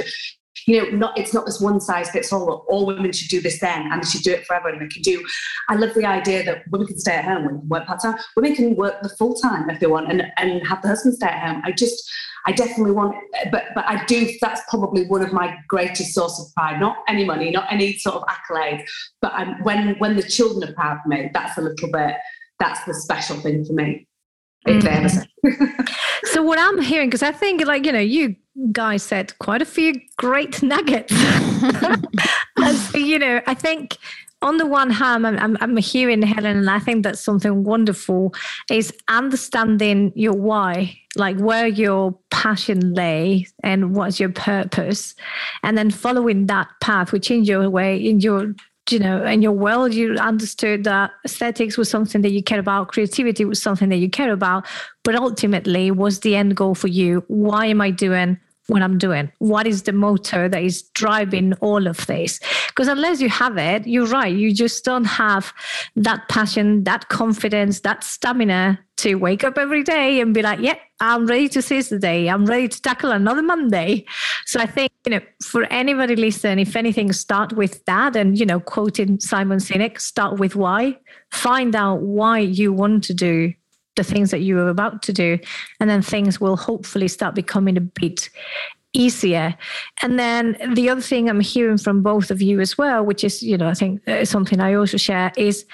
you 0.66 0.82
know, 0.82 0.96
not 0.96 1.16
it's 1.16 1.32
not 1.32 1.46
this 1.46 1.60
one 1.60 1.80
size 1.80 2.10
fits 2.10 2.32
all. 2.32 2.64
All 2.68 2.86
women 2.86 3.12
should 3.12 3.28
do 3.28 3.40
this 3.40 3.60
then, 3.60 3.90
and 3.90 4.02
they 4.02 4.06
should 4.06 4.22
do 4.22 4.32
it 4.32 4.46
forever. 4.46 4.68
And 4.68 4.80
they 4.80 4.88
can 4.88 5.02
do. 5.02 5.24
I 5.68 5.76
love 5.76 5.94
the 5.94 6.04
idea 6.04 6.44
that 6.44 6.64
women 6.70 6.88
can 6.88 6.98
stay 6.98 7.14
at 7.14 7.24
home, 7.24 7.44
women 7.44 7.60
can 7.60 7.68
work 7.68 7.86
part 7.86 8.02
time, 8.02 8.16
women 8.34 8.54
can 8.54 8.74
work 8.74 9.00
the 9.02 9.08
full 9.10 9.34
time 9.34 9.70
if 9.70 9.78
they 9.78 9.86
want, 9.86 10.10
and 10.10 10.24
and 10.36 10.66
have 10.66 10.82
the 10.82 10.88
husband 10.88 11.14
stay 11.14 11.28
at 11.28 11.48
home. 11.48 11.62
I 11.64 11.70
just, 11.70 12.10
I 12.46 12.52
definitely 12.52 12.92
want, 12.92 13.14
but 13.52 13.66
but 13.76 13.86
I 13.86 14.04
do. 14.06 14.28
That's 14.40 14.60
probably 14.68 15.06
one 15.06 15.22
of 15.22 15.32
my 15.32 15.56
greatest 15.68 16.12
source 16.12 16.38
of 16.40 16.52
pride. 16.54 16.80
Not 16.80 16.96
any 17.08 17.24
money, 17.24 17.50
not 17.50 17.72
any 17.72 17.96
sort 17.98 18.16
of 18.16 18.24
accolade, 18.28 18.84
but 19.22 19.32
I'm, 19.34 19.62
when 19.62 19.96
when 19.98 20.16
the 20.16 20.22
children 20.22 20.68
are 20.68 20.74
proud 20.74 20.98
of 20.98 21.06
me, 21.06 21.30
that's 21.32 21.56
a 21.58 21.62
little 21.62 21.90
bit. 21.92 22.16
That's 22.58 22.82
the 22.84 22.94
special 22.94 23.36
thing 23.36 23.64
for 23.64 23.72
me. 23.72 24.08
Mm. 24.66 25.26
so 26.24 26.42
what 26.42 26.58
I'm 26.58 26.80
hearing, 26.80 27.08
because 27.08 27.22
I 27.22 27.30
think 27.30 27.64
like 27.64 27.86
you 27.86 27.92
know, 27.92 28.00
you 28.00 28.34
guys 28.72 29.02
said 29.02 29.38
quite 29.38 29.62
a 29.62 29.66
few 29.66 29.94
great 30.16 30.62
nuggets. 30.62 31.12
As, 32.58 32.94
you 32.94 33.18
know, 33.18 33.40
I 33.46 33.54
think 33.54 33.96
on 34.42 34.58
the 34.58 34.66
one 34.66 34.90
hand, 34.90 35.26
I'm, 35.26 35.38
I'm, 35.38 35.56
I'm, 35.60 35.76
hearing 35.78 36.22
Helen, 36.22 36.58
and 36.58 36.70
I 36.70 36.78
think 36.78 37.02
that's 37.02 37.20
something 37.20 37.64
wonderful 37.64 38.34
is 38.70 38.92
understanding 39.08 40.12
your 40.14 40.34
why, 40.34 40.98
like 41.16 41.38
where 41.38 41.66
your 41.66 42.18
passion 42.30 42.92
lay 42.94 43.46
and 43.62 43.94
what's 43.94 44.20
your 44.20 44.28
purpose, 44.30 45.14
and 45.62 45.76
then 45.76 45.90
following 45.90 46.46
that 46.46 46.68
path, 46.80 47.12
which 47.12 47.30
in 47.30 47.44
your 47.44 47.68
way, 47.70 47.96
in 47.96 48.20
your 48.20 48.54
you 48.88 49.00
know, 49.00 49.24
in 49.24 49.42
your 49.42 49.50
world, 49.50 49.92
you 49.92 50.14
understood 50.14 50.84
that 50.84 51.10
aesthetics 51.24 51.76
was 51.76 51.90
something 51.90 52.22
that 52.22 52.30
you 52.30 52.40
care 52.40 52.60
about, 52.60 52.86
creativity 52.92 53.44
was 53.44 53.60
something 53.60 53.88
that 53.88 53.96
you 53.96 54.08
care 54.08 54.32
about, 54.32 54.64
but 55.02 55.16
ultimately, 55.16 55.90
was 55.90 56.20
the 56.20 56.36
end 56.36 56.56
goal 56.56 56.76
for 56.76 56.86
you? 56.86 57.24
Why 57.26 57.66
am 57.66 57.80
I 57.80 57.90
doing 57.90 58.38
what 58.68 58.82
I'm 58.82 58.98
doing? 58.98 59.30
What 59.38 59.66
is 59.66 59.82
the 59.84 59.92
motor 59.92 60.48
that 60.48 60.62
is 60.62 60.82
driving 60.94 61.52
all 61.54 61.86
of 61.86 62.06
this? 62.06 62.40
Because 62.68 62.88
unless 62.88 63.20
you 63.20 63.28
have 63.28 63.56
it, 63.56 63.86
you're 63.86 64.06
right. 64.06 64.34
You 64.34 64.52
just 64.52 64.84
don't 64.84 65.04
have 65.04 65.52
that 65.94 66.28
passion, 66.28 66.84
that 66.84 67.08
confidence, 67.08 67.80
that 67.80 68.02
stamina 68.02 68.80
to 68.98 69.14
wake 69.16 69.44
up 69.44 69.58
every 69.58 69.82
day 69.82 70.20
and 70.20 70.34
be 70.34 70.42
like, 70.42 70.58
yeah, 70.58 70.76
I'm 71.00 71.26
ready 71.26 71.48
to 71.50 71.62
seize 71.62 71.90
the 71.90 71.98
day. 71.98 72.28
I'm 72.28 72.46
ready 72.46 72.66
to 72.66 72.82
tackle 72.82 73.12
another 73.12 73.42
Monday. 73.42 74.06
So 74.46 74.58
I 74.58 74.66
think, 74.66 74.90
you 75.04 75.10
know, 75.10 75.20
for 75.42 75.64
anybody 75.64 76.16
listening, 76.16 76.60
if 76.60 76.74
anything, 76.74 77.12
start 77.12 77.52
with 77.52 77.84
that. 77.84 78.16
And, 78.16 78.38
you 78.38 78.46
know, 78.46 78.58
quoting 78.58 79.20
Simon 79.20 79.58
Sinek, 79.58 80.00
start 80.00 80.38
with 80.38 80.56
why. 80.56 80.98
Find 81.30 81.76
out 81.76 82.00
why 82.00 82.38
you 82.38 82.72
want 82.72 83.04
to 83.04 83.14
do 83.14 83.52
the 83.96 84.04
things 84.04 84.30
that 84.30 84.40
you 84.40 84.58
are 84.58 84.68
about 84.68 85.02
to 85.02 85.12
do. 85.12 85.38
And 85.80 85.90
then 85.90 86.02
things 86.02 86.40
will 86.40 86.56
hopefully 86.56 87.08
start 87.08 87.34
becoming 87.34 87.76
a 87.76 87.80
bit 87.80 88.30
easier. 88.92 89.54
And 90.02 90.18
then 90.18 90.56
the 90.74 90.88
other 90.88 91.00
thing 91.00 91.28
I'm 91.28 91.40
hearing 91.40 91.78
from 91.78 92.02
both 92.02 92.30
of 92.30 92.40
you 92.40 92.60
as 92.60 92.78
well, 92.78 93.04
which 93.04 93.24
is, 93.24 93.42
you 93.42 93.58
know, 93.58 93.68
I 93.68 93.74
think 93.74 94.06
uh, 94.08 94.24
something 94.24 94.60
I 94.60 94.74
also 94.74 94.96
share 94.96 95.32
is 95.36 95.66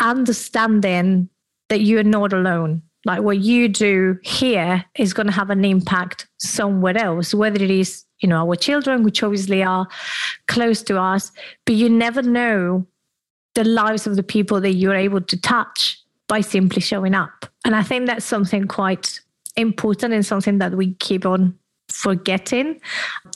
understanding 0.00 1.28
that 1.68 1.82
you're 1.82 2.02
not 2.02 2.32
alone. 2.32 2.82
Like 3.04 3.22
what 3.22 3.38
you 3.38 3.68
do 3.68 4.18
here 4.22 4.84
is 4.96 5.12
going 5.12 5.26
to 5.26 5.32
have 5.32 5.50
an 5.50 5.64
impact 5.64 6.26
somewhere 6.38 6.96
else, 6.96 7.34
whether 7.34 7.62
it 7.62 7.70
is, 7.70 8.04
you 8.20 8.28
know, 8.28 8.48
our 8.48 8.56
children, 8.56 9.02
which 9.02 9.22
obviously 9.22 9.62
are 9.62 9.86
close 10.48 10.82
to 10.84 10.98
us, 10.98 11.30
but 11.66 11.74
you 11.74 11.88
never 11.90 12.22
know 12.22 12.86
the 13.54 13.64
lives 13.64 14.06
of 14.06 14.16
the 14.16 14.22
people 14.22 14.60
that 14.60 14.74
you're 14.74 14.94
able 14.94 15.20
to 15.20 15.40
touch 15.40 16.03
by 16.28 16.40
simply 16.40 16.80
showing 16.80 17.14
up. 17.14 17.46
And 17.64 17.74
I 17.74 17.82
think 17.82 18.06
that's 18.06 18.24
something 18.24 18.66
quite 18.66 19.20
important 19.56 20.12
and 20.12 20.24
something 20.24 20.58
that 20.58 20.74
we 20.74 20.94
keep 20.94 21.26
on 21.26 21.58
forgetting. 21.88 22.80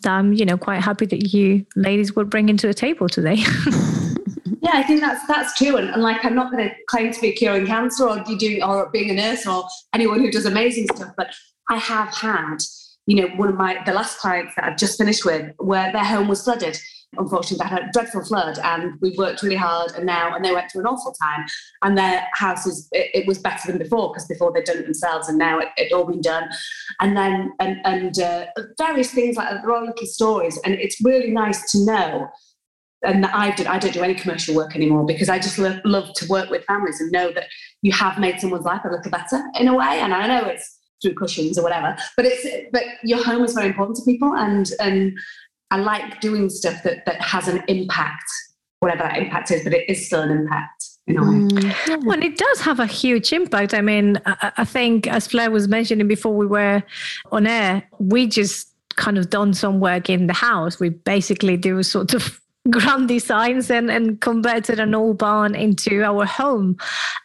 That 0.02 0.12
I'm, 0.12 0.32
you 0.32 0.44
know, 0.44 0.56
quite 0.56 0.82
happy 0.82 1.06
that 1.06 1.32
you 1.32 1.66
ladies 1.76 2.14
were 2.14 2.24
bringing 2.24 2.56
to 2.58 2.66
the 2.66 2.74
table 2.74 3.08
today. 3.08 3.34
yeah, 4.62 4.72
I 4.74 4.82
think 4.86 5.00
that's 5.00 5.26
that's 5.26 5.56
true. 5.56 5.76
And, 5.76 5.90
and 5.90 6.02
like, 6.02 6.24
I'm 6.24 6.34
not 6.34 6.50
going 6.50 6.68
to 6.68 6.74
claim 6.88 7.12
to 7.12 7.20
be 7.20 7.32
curing 7.32 7.66
cancer 7.66 8.08
or 8.08 8.24
you 8.26 8.38
doing 8.38 8.62
or 8.62 8.88
being 8.90 9.10
a 9.10 9.14
nurse 9.14 9.46
or 9.46 9.64
anyone 9.94 10.20
who 10.20 10.30
does 10.30 10.46
amazing 10.46 10.86
stuff, 10.94 11.12
but 11.16 11.34
I 11.68 11.76
have 11.76 12.08
had, 12.14 12.58
you 13.06 13.16
know, 13.16 13.28
one 13.36 13.48
of 13.48 13.54
my 13.56 13.82
the 13.84 13.92
last 13.92 14.18
clients 14.18 14.54
that 14.56 14.64
I've 14.64 14.78
just 14.78 14.98
finished 14.98 15.24
with, 15.24 15.52
where 15.58 15.92
their 15.92 16.04
home 16.04 16.28
was 16.28 16.44
flooded 16.44 16.78
unfortunately 17.16 17.66
had 17.66 17.82
a 17.82 17.90
dreadful 17.92 18.24
flood 18.24 18.58
and 18.58 18.92
we 19.00 19.14
worked 19.16 19.42
really 19.42 19.56
hard 19.56 19.90
and 19.92 20.04
now 20.04 20.34
and 20.34 20.44
they 20.44 20.52
went 20.52 20.70
through 20.70 20.82
an 20.82 20.86
awful 20.86 21.12
time 21.12 21.46
and 21.82 21.96
their 21.96 22.26
house 22.34 22.66
is 22.66 22.88
it, 22.92 23.10
it 23.14 23.26
was 23.26 23.38
better 23.38 23.66
than 23.66 23.78
before 23.78 24.10
because 24.10 24.26
before 24.26 24.52
they'd 24.52 24.64
done 24.64 24.78
it 24.78 24.84
themselves 24.84 25.28
and 25.28 25.38
now 25.38 25.58
it, 25.58 25.68
it 25.76 25.92
all 25.92 26.04
been 26.04 26.20
done. 26.20 26.48
And 27.00 27.16
then 27.16 27.52
and 27.60 27.78
and 27.84 28.18
uh, 28.18 28.46
various 28.76 29.10
things 29.10 29.36
like 29.36 29.48
that 29.48 29.62
they're 29.62 29.74
all 29.74 29.86
little 29.86 30.06
stories 30.06 30.58
and 30.64 30.74
it's 30.74 31.02
really 31.02 31.30
nice 31.30 31.70
to 31.72 31.84
know 31.84 32.28
and 33.04 33.26
I, 33.26 33.52
did, 33.52 33.68
I 33.68 33.78
don't 33.78 33.94
do 33.94 34.02
any 34.02 34.14
commercial 34.14 34.56
work 34.56 34.74
anymore 34.74 35.06
because 35.06 35.28
I 35.28 35.38
just 35.38 35.56
love, 35.56 35.80
love 35.84 36.12
to 36.14 36.26
work 36.26 36.50
with 36.50 36.64
families 36.64 37.00
and 37.00 37.12
know 37.12 37.32
that 37.32 37.44
you 37.80 37.92
have 37.92 38.18
made 38.18 38.40
someone's 38.40 38.64
life 38.64 38.80
a 38.84 38.88
little 38.88 39.10
better 39.10 39.40
in 39.54 39.68
a 39.68 39.74
way 39.74 40.00
and 40.00 40.12
I 40.12 40.26
know 40.26 40.48
it's 40.48 40.78
through 41.00 41.14
cushions 41.14 41.56
or 41.56 41.62
whatever 41.62 41.96
but 42.16 42.26
it's 42.26 42.44
but 42.72 42.82
your 43.04 43.22
home 43.22 43.44
is 43.44 43.54
very 43.54 43.68
important 43.68 43.96
to 43.96 44.02
people 44.04 44.34
and 44.34 44.72
and 44.80 45.16
I 45.70 45.78
like 45.78 46.20
doing 46.20 46.48
stuff 46.48 46.82
that 46.82 47.04
that 47.06 47.20
has 47.20 47.48
an 47.48 47.62
impact, 47.68 48.30
whatever 48.80 49.02
that 49.02 49.18
impact 49.18 49.50
is, 49.50 49.64
but 49.64 49.74
it 49.74 49.88
is 49.88 50.06
still 50.06 50.22
an 50.22 50.30
impact. 50.30 50.84
You 51.06 51.14
know. 51.14 51.22
Mm. 51.22 52.04
Well, 52.04 52.22
it 52.22 52.36
does 52.36 52.60
have 52.60 52.80
a 52.80 52.86
huge 52.86 53.32
impact. 53.32 53.72
I 53.72 53.80
mean, 53.80 54.20
I, 54.26 54.52
I 54.58 54.64
think 54.64 55.06
as 55.06 55.26
Fleur 55.26 55.50
was 55.50 55.66
mentioning 55.66 56.06
before 56.06 56.36
we 56.36 56.46
were 56.46 56.82
on 57.32 57.46
air, 57.46 57.82
we 57.98 58.26
just 58.26 58.68
kind 58.96 59.16
of 59.16 59.30
done 59.30 59.54
some 59.54 59.80
work 59.80 60.10
in 60.10 60.26
the 60.26 60.34
house. 60.34 60.78
We 60.78 60.90
basically 60.90 61.56
do 61.56 61.82
sort 61.82 62.12
of 62.12 62.40
grand 62.70 63.08
designs 63.08 63.70
and, 63.70 63.90
and 63.90 64.20
converted 64.20 64.80
an 64.80 64.94
old 64.94 65.18
barn 65.18 65.54
into 65.54 66.02
our 66.02 66.26
home. 66.26 66.76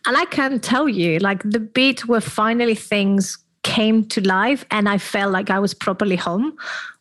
And 0.05 0.15
I 0.15 0.25
can 0.25 0.59
tell 0.59 0.87
you, 0.87 1.19
like 1.19 1.43
the 1.43 1.59
bit 1.59 2.07
where 2.07 2.21
finally 2.21 2.75
things 2.75 3.37
came 3.63 4.05
to 4.05 4.21
life 4.21 4.65
and 4.71 4.87
I 4.87 4.97
felt 4.97 5.31
like 5.31 5.49
I 5.49 5.59
was 5.59 5.73
properly 5.73 6.17
home 6.17 6.57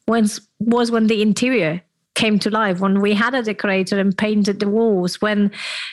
was 0.06 0.46
was 0.60 0.90
when 0.90 1.06
the 1.06 1.22
interior 1.22 1.82
came 2.14 2.38
to 2.38 2.50
life 2.50 2.80
when 2.80 3.00
we 3.00 3.14
had 3.14 3.34
a 3.34 3.42
decorator 3.42 3.98
and 3.98 4.16
painted 4.18 4.60
the 4.60 4.68
walls 4.68 5.22
when 5.22 5.50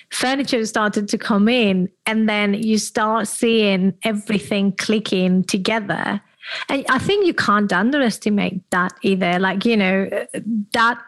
furniture 0.10 0.66
started 0.66 1.08
to 1.08 1.18
come 1.18 1.48
in 1.48 1.90
and 2.06 2.28
then 2.28 2.54
you 2.54 2.78
start 2.78 3.26
seeing 3.26 3.94
everything 4.04 4.74
clicking 4.74 5.44
together. 5.46 6.22
And 6.68 6.86
i 6.90 7.00
think 7.00 7.26
you 7.26 7.34
can't 7.34 7.72
underestimate 7.72 8.70
that 8.72 8.94
either. 9.02 9.40
Like 9.40 9.66
you 9.66 9.78
know 9.78 10.10
that 10.74 11.00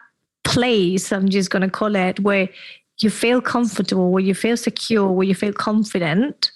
place 0.44 1.12
i'm 1.12 1.28
just 1.28 1.50
going 1.50 1.62
to 1.62 1.70
call 1.70 1.94
it 1.94 2.18
where 2.18 2.48
you 3.02 3.10
feel 3.10 3.40
comfortable, 3.40 4.10
where 4.10 4.22
you 4.22 4.34
feel 4.34 4.56
secure, 4.56 5.10
where 5.10 5.26
you 5.26 5.34
feel 5.34 5.52
confident, 5.52 6.52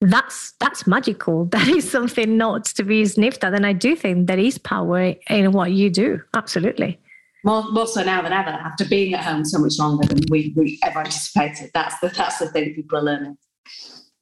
that's 0.00 0.52
that's 0.60 0.86
magical. 0.86 1.44
That 1.50 1.68
is 1.68 1.90
something 1.90 2.36
not 2.36 2.64
to 2.66 2.84
be 2.84 3.04
sniffed 3.06 3.44
at. 3.44 3.54
And 3.54 3.66
I 3.66 3.72
do 3.72 3.96
think 3.96 4.26
there 4.26 4.38
is 4.38 4.58
power 4.58 5.14
in 5.28 5.52
what 5.52 5.72
you 5.72 5.90
do. 5.90 6.20
Absolutely. 6.34 7.00
More, 7.44 7.70
more 7.70 7.86
so 7.86 8.02
now 8.02 8.20
than 8.22 8.32
ever, 8.32 8.50
after 8.50 8.84
being 8.84 9.14
at 9.14 9.24
home 9.24 9.44
so 9.44 9.58
much 9.60 9.78
longer 9.78 10.06
than 10.06 10.20
we, 10.28 10.52
we 10.56 10.78
ever 10.84 11.00
anticipated. 11.00 11.70
That's 11.72 11.98
the 12.00 12.08
that's 12.08 12.38
the 12.38 12.48
thing 12.48 12.74
people 12.74 12.98
are 12.98 13.02
learning. 13.02 13.38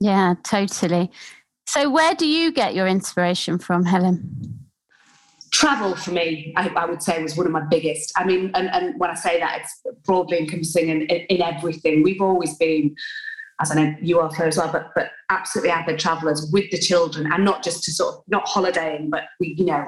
Yeah, 0.01 0.35
totally. 0.45 1.11
So 1.67 1.91
where 1.91 2.15
do 2.15 2.27
you 2.27 2.53
get 2.53 2.75
your 2.75 2.87
inspiration 2.87 3.59
from, 3.59 3.85
Helen? 3.85 4.67
travel 5.57 5.97
for 5.97 6.11
me, 6.11 6.53
I, 6.57 6.69
I, 6.69 6.85
would 6.85 7.03
say, 7.03 7.23
was 7.23 7.37
one 7.37 7.47
of 7.47 7.53
my 7.53 7.65
biggest. 7.71 8.13
I 8.17 8.25
mean, 8.25 8.51
and, 8.55 8.69
and 8.69 8.99
when 9.01 9.11
I 9.11 9.15
say 9.15 9.41
that, 9.41 9.61
it's 9.63 9.83
broadly 10.05 10.39
encompassing 10.39 10.91
in, 10.91 11.03
in, 11.03 11.21
in 11.29 11.43
everything. 11.43 12.03
We've 12.03 12.21
always 12.21 12.55
been, 12.57 12.95
as 13.61 13.71
I 13.71 13.75
know 13.75 13.97
you 14.01 14.21
are 14.21 14.31
as 14.43 14.57
well, 14.57 14.71
but 14.71 14.91
but 14.95 15.11
absolutely 15.31 15.71
avid 15.71 15.99
travellers 15.99 16.49
with 16.53 16.71
the 16.71 16.79
children, 16.79 17.31
and 17.33 17.45
not 17.45 17.65
just 17.65 17.85
to 17.85 17.93
sort 17.93 18.15
of 18.15 18.23
not 18.29 18.47
holidaying, 18.47 19.11
but 19.11 19.25
we, 19.41 19.55
you 19.59 19.65
know, 19.65 19.87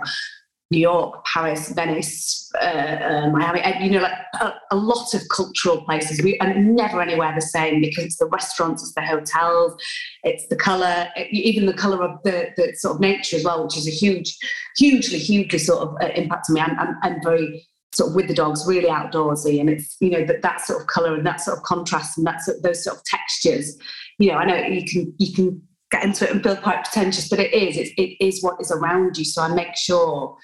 New 0.70 0.80
York, 0.80 1.24
Paris, 1.24 1.70
Venice, 1.70 2.50
uh, 2.60 2.66
uh, 2.66 3.30
Miami, 3.30 3.62
you 3.82 3.90
know, 3.90 4.02
like 4.02 4.12
a, 4.40 4.52
a, 4.70 4.76
lot 4.76 5.14
of 5.14 5.22
cultural 5.34 5.82
places. 5.82 6.22
We 6.22 6.38
are 6.40 6.54
never 6.54 7.00
anywhere 7.00 7.34
the 7.34 7.40
same 7.40 7.80
because 7.80 8.04
it's 8.04 8.18
the 8.18 8.26
restaurants, 8.26 8.82
it's 8.82 8.92
the 8.92 9.00
hotels, 9.00 9.80
it's 10.24 10.46
the 10.48 10.56
colour, 10.56 11.08
even 11.30 11.64
the 11.64 11.72
colour 11.72 12.04
of 12.04 12.22
the, 12.22 12.50
the 12.58 12.74
sort 12.76 12.96
of 12.96 13.00
nature 13.00 13.36
as 13.36 13.44
well, 13.44 13.64
which 13.64 13.78
is 13.78 13.88
a 13.88 13.90
huge, 13.90 14.36
hugely, 14.76 15.18
hugely 15.18 15.58
sort 15.58 15.88
of 15.88 15.96
uh, 16.02 16.08
impact 16.14 16.46
on 16.50 16.54
me. 16.54 16.60
I'm, 16.60 16.78
I'm, 16.78 16.96
I'm, 17.02 17.22
very 17.22 17.66
sort 17.94 18.10
of 18.10 18.16
with 18.16 18.28
the 18.28 18.34
dogs, 18.34 18.66
really 18.66 18.88
outdoorsy, 18.88 19.60
and 19.60 19.70
it's 19.70 19.96
you 20.00 20.10
know 20.10 20.24
that 20.24 20.42
that 20.42 20.60
sort 20.60 20.80
of 20.80 20.86
colour 20.86 21.14
and 21.14 21.26
that 21.26 21.40
sort 21.40 21.58
of 21.58 21.64
contrast 21.64 22.18
and 22.18 22.26
that 22.26 22.40
sort, 22.42 22.62
those 22.62 22.84
sort 22.84 22.96
of 22.96 23.04
textures. 23.04 23.76
You 24.18 24.32
know, 24.32 24.38
I 24.38 24.44
know 24.44 24.56
you 24.56 24.84
can 24.84 25.14
you 25.18 25.32
can 25.32 25.62
get 25.90 26.04
into 26.04 26.24
it 26.24 26.30
and 26.30 26.42
feel 26.42 26.56
quite 26.56 26.84
pretentious, 26.84 27.28
but 27.28 27.38
it 27.38 27.52
is. 27.52 27.76
It's, 27.76 27.90
it 27.96 28.16
is 28.24 28.42
what 28.42 28.60
is 28.60 28.70
around 28.70 29.16
you. 29.16 29.24
So 29.24 29.42
I 29.42 29.48
make 29.54 29.76
sure, 29.76 30.36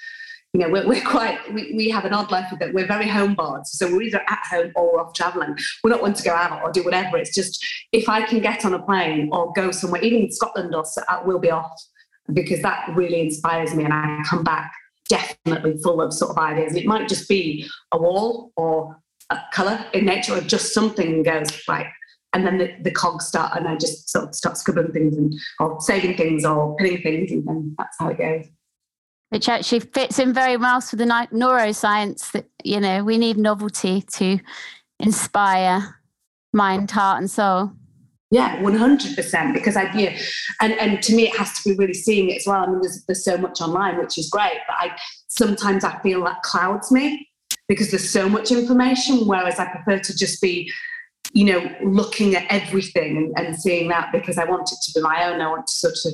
you 0.53 0.61
know, 0.61 0.69
we're, 0.69 0.87
we're 0.87 1.05
quite, 1.05 1.39
we, 1.53 1.75
we 1.77 1.91
have 1.91 2.05
an 2.05 2.15
odd 2.15 2.31
life 2.31 2.49
with 2.51 2.63
it. 2.63 2.75
We're 2.75 2.87
very 2.87 3.09
homebound. 3.09 3.67
So 3.67 3.91
we're 3.93 4.03
either 4.03 4.23
at 4.29 4.43
home 4.49 4.73
or 4.75 5.01
off 5.01 5.13
traveling. 5.15 5.57
We're 5.83 5.91
not 5.91 6.03
one 6.03 6.15
to 6.15 6.23
go 6.23 6.33
out 6.33 6.63
or 6.63 6.73
do 6.73 6.83
whatever. 6.83 7.19
It's 7.19 7.35
just 7.35 7.65
if 7.93 8.09
I 8.09 8.23
can 8.23 8.41
get 8.41 8.65
on 8.65 8.75
a 8.75 8.83
plane 8.83 9.29
or 9.33 9.53
go 9.53 9.71
somewhere, 9.71 10.03
even 10.03 10.31
Scotland 10.31 10.75
or 10.75 10.85
uh, 11.09 11.23
we'll 11.25 11.39
be 11.39 11.51
off 11.51 11.73
because 12.33 12.63
that 12.63 12.89
really 12.95 13.21
inspires 13.21 13.75
me. 13.75 13.85
And 13.85 13.93
I 13.93 14.23
come 14.29 14.45
back 14.45 14.73
definitely 15.09 15.77
full 15.83 16.01
of 16.01 16.13
sort 16.13 16.31
of 16.31 16.39
ideas. 16.39 16.75
It 16.75 16.87
might 16.87 17.09
just 17.09 17.29
be 17.29 17.69
a 17.93 17.99
wall 17.99 18.53
or 18.57 18.97
a 19.31 19.39
colour 19.53 19.85
in 19.93 20.05
nature 20.05 20.35
or 20.35 20.41
just 20.41 20.73
something 20.75 21.23
goes, 21.23 21.49
right, 21.69 21.87
and 22.35 22.45
then 22.45 22.59
the, 22.59 22.75
the 22.83 22.91
cogs 22.91 23.27
start 23.27 23.57
and 23.57 23.67
I 23.67 23.77
just 23.77 24.11
sort 24.11 24.29
of 24.29 24.35
start 24.35 24.59
scribbling 24.59 24.93
things 24.93 25.17
and 25.17 25.33
or 25.61 25.81
saving 25.81 26.17
things 26.17 26.45
or 26.45 26.77
pinning 26.77 27.01
things 27.01 27.31
and 27.31 27.47
then 27.47 27.75
that's 27.79 27.97
how 27.99 28.09
it 28.09 28.19
goes. 28.19 28.47
Which 29.31 29.49
actually 29.49 29.81
fits 29.81 30.19
in 30.19 30.33
very 30.33 30.57
well 30.57 30.77
with 30.77 30.99
the 30.99 31.07
neuroscience 31.07 32.33
that, 32.33 32.47
you 32.63 32.81
know, 32.81 33.03
we 33.03 33.19
need 33.19 33.37
novelty 33.37 34.03
to 34.03 34.39
inspire 35.01 36.01
mind, 36.53 36.91
heart 36.91 37.21
and 37.21 37.31
soul. 37.31 37.73
Yeah, 38.35 38.61
one 38.63 38.75
hundred 38.75 39.15
percent. 39.15 39.55
Because 39.55 39.77
I, 39.77 39.85
yeah, 39.97 40.19
and 40.61 40.73
and 40.73 41.01
to 41.03 41.15
me, 41.15 41.29
it 41.29 41.37
has 41.37 41.53
to 41.63 41.69
be 41.69 41.77
really 41.77 41.95
seeing 41.95 42.31
it 42.31 42.39
as 42.39 42.47
well. 42.49 42.65
I 42.65 42.67
mean, 42.67 42.81
there's 42.83 43.05
there's 43.07 43.25
so 43.25 43.39
much 43.39 43.61
online, 43.61 43.97
which 43.97 44.19
is 44.19 44.29
great, 44.29 44.59
but 44.67 44.75
I 44.77 44.97
sometimes 45.29 45.85
I 45.85 46.01
feel 46.01 46.25
that 46.25 46.43
clouds 46.43 46.91
me 46.91 47.29
because 47.69 47.93
there's 47.93 48.11
so 48.11 48.29
much 48.29 48.51
information. 48.51 49.29
Whereas 49.29 49.61
I 49.61 49.67
prefer 49.67 50.01
to 50.01 50.17
just 50.17 50.43
be 50.43 50.69
you 51.33 51.45
know, 51.45 51.61
looking 51.83 52.35
at 52.35 52.45
everything 52.49 53.17
and, 53.17 53.33
and, 53.37 53.57
seeing 53.57 53.89
that 53.89 54.13
because 54.13 54.39
I 54.39 54.45
want 54.45 54.71
it 54.71 54.79
to 54.85 54.93
be 54.95 55.01
my 55.01 55.25
own. 55.25 55.41
I 55.41 55.49
want 55.49 55.67
to 55.67 55.73
sort 55.73 55.95
of 56.05 56.13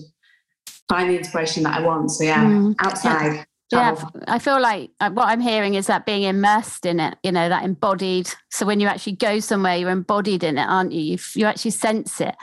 find 0.89 1.11
the 1.11 1.19
inspiration 1.19 1.63
that 1.65 1.77
I 1.79 1.83
want. 1.83 2.11
So 2.11 2.25
yeah, 2.25 2.45
mm. 2.45 2.75
outside. 2.79 3.35
Yeah. 3.35 3.45
Yeah. 3.79 4.05
I 4.27 4.39
feel 4.39 4.61
like 4.61 4.91
uh, 5.01 5.11
what 5.11 5.29
I'm 5.29 5.41
hearing 5.41 5.75
is 5.75 5.87
that 5.87 6.07
being 6.07 6.23
immersed 6.25 6.87
in 6.87 6.99
it, 6.99 7.17
you 7.23 7.33
know, 7.33 7.49
that 7.49 7.65
embodied. 7.65 8.29
So 8.51 8.67
when 8.67 8.81
you 8.81 8.89
actually 8.89 9.13
go 9.15 9.41
somewhere, 9.41 9.77
you're 9.77 9.91
embodied 9.91 10.43
in 10.43 10.59
it, 10.59 10.65
aren't 10.65 10.93
you? 10.93 11.01
You, 11.01 11.19
you 11.35 11.47
actually 11.47 11.71
sense 11.73 12.21
it. 12.21 12.35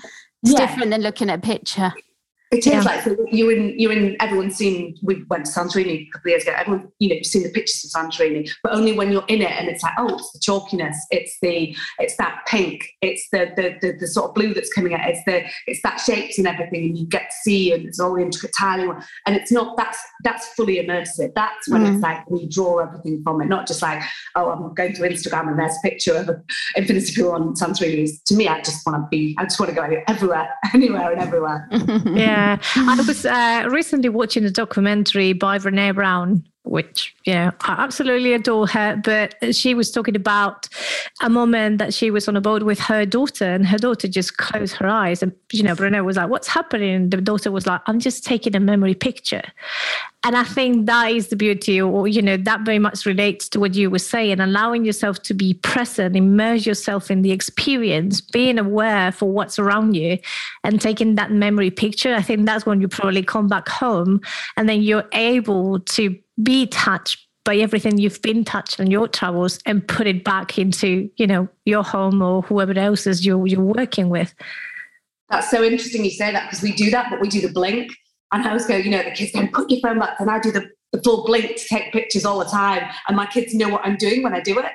It's 0.44 0.54
yeah. 0.54 0.66
different 0.66 0.92
than 0.92 1.02
looking 1.02 1.30
at 1.30 1.40
a 1.40 1.42
picture. 1.42 1.94
It 2.52 2.60
is 2.60 2.68
yeah. 2.68 2.82
like 2.82 3.04
so 3.04 3.16
you 3.30 3.52
and 3.52 3.80
you 3.80 3.92
and 3.92 4.16
everyone's 4.20 4.56
seen. 4.56 4.96
We 5.02 5.24
went 5.30 5.46
to 5.46 5.52
Santorini 5.52 6.08
a 6.08 6.10
couple 6.12 6.30
of 6.30 6.32
years 6.32 6.44
ago. 6.44 6.54
Everyone, 6.58 6.92
you 7.00 7.10
know, 7.10 7.16
you've 7.16 7.26
seen 7.26 7.44
the 7.44 7.50
pictures 7.50 7.84
of 7.84 8.02
Santorini, 8.02 8.50
but 8.64 8.74
only 8.74 8.94
when 8.94 9.12
you're 9.12 9.26
in 9.28 9.42
it 9.42 9.52
and 9.52 9.68
it's 9.68 9.84
like, 9.84 9.94
oh, 9.98 10.16
it's 10.16 10.32
the 10.32 10.40
chalkiness, 10.40 10.96
it's 11.12 11.38
the, 11.42 11.76
it's 12.00 12.16
that 12.18 12.40
pink, 12.48 12.86
it's 13.02 13.28
the 13.32 13.52
the 13.56 13.76
the, 13.82 13.98
the 14.00 14.08
sort 14.08 14.30
of 14.30 14.36
blue 14.36 14.54
that's 14.54 14.72
coming 14.72 14.94
out, 14.94 15.10
it's 15.10 15.24
the 15.26 15.44
it's 15.68 15.82
that 15.84 15.98
shapes 15.98 16.38
and 16.38 16.48
everything, 16.48 16.86
and 16.86 16.98
you 16.98 17.06
get 17.06 17.30
to 17.30 17.36
see 17.44 17.74
and 17.74 17.86
it's 17.86 18.00
all 18.00 18.16
the 18.16 18.22
intricate 18.22 18.52
tiling, 18.58 18.94
and 19.26 19.36
it's 19.36 19.52
not 19.52 19.76
that's 19.76 20.00
that's 20.24 20.48
fully 20.54 20.78
immersive. 20.78 21.34
That's 21.36 21.70
when 21.70 21.84
mm. 21.84 21.94
it's 21.94 22.02
like 22.02 22.30
we 22.30 22.48
draw 22.48 22.80
everything 22.80 23.22
from 23.24 23.42
it, 23.42 23.46
not 23.46 23.68
just 23.68 23.82
like, 23.82 24.02
oh, 24.36 24.50
I'm 24.50 24.74
going 24.74 24.94
to 24.94 25.02
Instagram 25.02 25.50
and 25.50 25.60
there's 25.60 25.76
a 25.84 25.88
picture 25.88 26.16
of 26.16 26.30
an 26.30 26.44
infinity 26.76 27.22
pool 27.22 27.32
on 27.32 27.54
Santorini. 27.56 28.10
To 28.26 28.36
me, 28.36 28.48
I 28.48 28.62
just 28.62 28.86
want 28.86 29.04
to 29.04 29.08
be, 29.10 29.36
I 29.38 29.44
just 29.44 29.60
want 29.60 29.70
to 29.70 29.76
go 29.76 29.88
everywhere, 30.08 30.50
anywhere 30.74 31.12
and 31.12 31.22
everywhere. 31.22 31.68
yeah. 32.06 32.47
Yeah, 32.48 32.60
I 32.76 32.96
was 33.06 33.26
uh, 33.26 33.68
recently 33.70 34.10
watching 34.10 34.46
a 34.46 34.50
documentary 34.50 35.34
by 35.34 35.58
Brene 35.58 35.94
Brown 35.96 36.44
which 36.70 37.16
know 37.26 37.52
I 37.62 37.76
absolutely 37.84 38.34
adore 38.34 38.68
her. 38.68 39.00
But 39.04 39.36
she 39.56 39.74
was 39.74 39.92
talking 39.92 40.16
about 40.16 40.68
a 41.22 41.30
moment 41.30 41.78
that 41.80 41.94
she 41.94 42.12
was 42.12 42.28
on 42.28 42.36
a 42.36 42.42
boat 42.42 42.64
with 42.64 42.80
her 42.80 43.06
daughter, 43.06 43.46
and 43.46 43.66
her 43.68 43.78
daughter 43.78 44.08
just 44.08 44.38
closed 44.38 44.76
her 44.76 44.88
eyes, 44.88 45.22
and 45.24 45.34
you 45.52 45.64
know 45.64 45.76
Brene 45.76 46.04
was 46.06 46.18
like, 46.18 46.30
"What's 46.30 46.48
happening?" 46.48 46.94
And 46.96 47.12
the 47.12 47.18
daughter 47.18 47.52
was 47.52 47.66
like, 47.66 47.82
"I'm 47.88 48.00
just 48.00 48.24
taking 48.24 48.56
a 48.56 48.60
memory 48.60 48.94
picture." 48.94 49.44
And 50.24 50.36
I 50.36 50.44
think 50.44 50.88
that 50.88 51.12
is 51.12 51.28
the 51.28 51.36
beauty, 51.36 51.80
or 51.80 52.08
you 52.08 52.22
know, 52.22 52.38
that 52.38 52.62
very 52.62 52.80
much 52.80 53.06
relates 53.06 53.48
to 53.50 53.60
what 53.60 53.76
you 53.76 53.90
were 53.90 54.00
saying, 54.00 54.40
allowing 54.40 54.84
yourself 54.84 55.22
to 55.24 55.34
be 55.34 55.54
present, 55.54 56.16
immerse 56.16 56.66
yourself 56.66 57.10
in 57.10 57.22
the 57.22 57.32
experience, 57.32 58.20
being 58.20 58.60
aware 58.60 59.12
for 59.12 59.32
what's 59.32 59.58
around 59.60 59.96
you, 59.96 60.18
and 60.64 60.82
taking 60.82 61.16
that 61.16 61.32
memory 61.32 61.72
picture. 61.72 62.14
I 62.14 62.22
think 62.22 62.46
that's 62.46 62.66
when 62.66 62.82
you 62.82 62.88
probably 62.88 63.24
come 63.24 63.48
back 63.48 63.70
home, 63.70 64.20
and 64.58 64.68
then 64.68 64.82
you're 64.82 65.08
able 65.14 65.80
to 65.80 66.18
be 66.42 66.68
touched 66.68 67.28
by 67.48 67.56
everything 67.56 67.98
you've 67.98 68.22
been 68.22 68.44
touched 68.44 68.80
in 68.80 68.92
your 68.92 69.08
travels 69.08 69.58
and 69.66 69.88
put 69.88 70.06
it 70.06 70.24
back 70.24 70.58
into 70.58 71.10
you 71.16 71.26
know 71.26 71.48
your 71.66 71.84
home 71.84 72.22
or 72.22 72.42
whoever 72.44 72.78
else 72.78 73.08
is 73.08 73.26
you're, 73.26 73.48
you're 73.48 73.62
working 73.62 74.10
with. 74.10 74.36
That's 75.30 75.50
so 75.50 75.64
interesting 75.64 76.04
you 76.04 76.12
say 76.12 76.32
that 76.32 76.50
because 76.50 76.62
we 76.62 76.74
do 76.74 76.92
that 76.92 77.08
but 77.10 77.22
we 77.22 77.30
do 77.30 77.42
the 77.42 77.52
blink. 77.52 77.92
And 78.34 78.44
i 78.44 78.50
always 78.50 78.66
go 78.66 78.76
you 78.76 78.92
know 78.92 79.02
the 79.02 79.12
kids 79.12 79.32
go 79.32 79.48
put 79.48 79.70
your 79.70 79.80
phone 79.80 80.00
back 80.00 80.20
and 80.20 80.30
i 80.30 80.40
do 80.40 80.52
the, 80.52 80.70
the 80.92 81.02
full 81.02 81.26
blink 81.26 81.56
to 81.56 81.68
take 81.70 81.94
pictures 81.94 82.26
all 82.26 82.40
the 82.40 82.46
time. 82.46 82.84
And 83.08 83.16
my 83.16 83.26
kids 83.26 83.54
know 83.54 83.70
what 83.70 83.86
i'm 83.86 83.96
doing 83.96 84.24
when 84.24 84.34
i 84.34 84.42
do 84.42 84.60
it. 84.60 84.72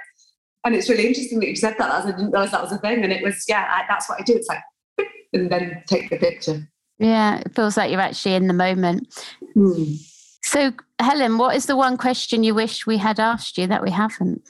And 0.65 0.75
it's 0.75 0.89
really 0.89 1.07
interesting 1.07 1.41
that 1.41 1.49
you 1.49 1.57
said 1.57 1.75
that 1.79 1.95
as 1.95 2.07
i 2.07 2.11
didn't 2.13 2.31
realize 2.31 2.53
that 2.53 2.63
was 2.63 2.73
a 2.73 2.79
thing. 2.79 3.05
And 3.05 3.13
it 3.13 3.23
was 3.23 3.45
yeah 3.49 3.69
I, 3.71 3.85
that's 3.87 4.09
what 4.09 4.19
i 4.19 4.25
do. 4.25 4.35
It's 4.35 4.49
like 4.49 4.63
and 5.35 5.53
then 5.53 5.83
take 5.87 6.09
the 6.09 6.17
picture. 6.17 6.67
Yeah 6.99 7.41
it 7.41 7.55
feels 7.55 7.77
like 7.77 7.91
you're 7.91 8.01
actually 8.01 8.35
in 8.35 8.47
the 8.47 8.55
moment. 8.55 9.27
Hmm. 9.53 9.93
So, 10.45 10.73
Helen, 11.03 11.39
what 11.39 11.57
is 11.57 11.67
the 11.67 11.77
one 11.77 11.97
question 11.97 12.45
you 12.45 12.55
wish 12.55 12.87
we 12.87 12.99
had 12.99 13.19
asked 13.21 13.59
you 13.59 13.67
that 13.67 13.83
we 13.83 13.91
haven't? 13.91 14.43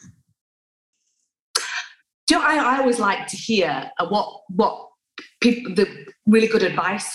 Do 2.26 2.36
you 2.36 2.40
know, 2.40 2.46
I, 2.46 2.76
I 2.76 2.78
always 2.78 2.98
like 2.98 3.26
to 3.28 3.36
hear 3.36 3.90
uh, 3.98 4.06
what 4.06 4.42
what 4.48 4.88
people 5.40 5.74
the 5.74 6.06
really 6.26 6.46
good 6.48 6.62
advice 6.62 7.14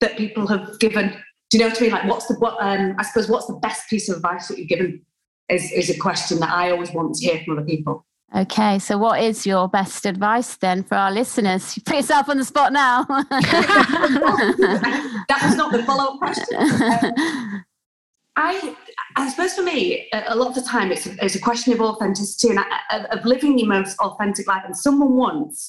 that 0.00 0.16
people 0.16 0.46
have 0.46 0.78
given. 0.78 1.10
Do 1.50 1.58
you 1.58 1.64
know 1.64 1.68
what 1.70 1.78
I 1.78 1.82
mean? 1.82 1.90
Like, 1.92 2.04
what's 2.04 2.26
the 2.26 2.34
what? 2.34 2.56
Um, 2.60 2.94
I 2.98 3.02
suppose 3.04 3.28
what's 3.28 3.46
the 3.46 3.54
best 3.54 3.88
piece 3.88 4.08
of 4.08 4.16
advice 4.16 4.48
that 4.48 4.58
you've 4.58 4.68
given 4.68 5.02
is 5.48 5.70
is 5.72 5.90
a 5.90 5.98
question 5.98 6.40
that 6.40 6.50
I 6.50 6.70
always 6.70 6.92
want 6.92 7.14
to 7.14 7.26
hear 7.26 7.42
from 7.44 7.58
other 7.58 7.66
people. 7.66 8.04
Okay, 8.36 8.78
so 8.78 8.98
what 8.98 9.22
is 9.22 9.46
your 9.46 9.68
best 9.68 10.04
advice 10.04 10.56
then 10.56 10.82
for 10.82 10.96
our 10.96 11.10
listeners? 11.10 11.74
You 11.74 11.82
put 11.82 11.96
yourself 11.96 12.28
on 12.28 12.36
the 12.36 12.44
spot 12.44 12.74
now. 12.74 13.04
that 13.08 13.28
was 15.42 15.56
not 15.56 15.72
the 15.72 15.82
follow 15.84 16.12
up 16.12 16.18
question. 16.18 16.58
Um, 16.58 17.64
I, 18.38 18.76
I 19.16 19.28
suppose 19.28 19.54
for 19.54 19.62
me, 19.62 20.08
a 20.12 20.36
lot 20.36 20.48
of 20.48 20.54
the 20.54 20.62
time 20.62 20.92
it's 20.92 21.06
a, 21.06 21.24
it's 21.24 21.34
a 21.34 21.40
question 21.40 21.72
of 21.72 21.80
authenticity 21.80 22.50
and 22.50 22.60
uh, 22.60 23.02
of 23.10 23.24
living 23.24 23.56
the 23.56 23.66
most 23.66 23.98
authentic 23.98 24.46
life. 24.46 24.62
And 24.64 24.76
someone 24.76 25.14
once 25.14 25.68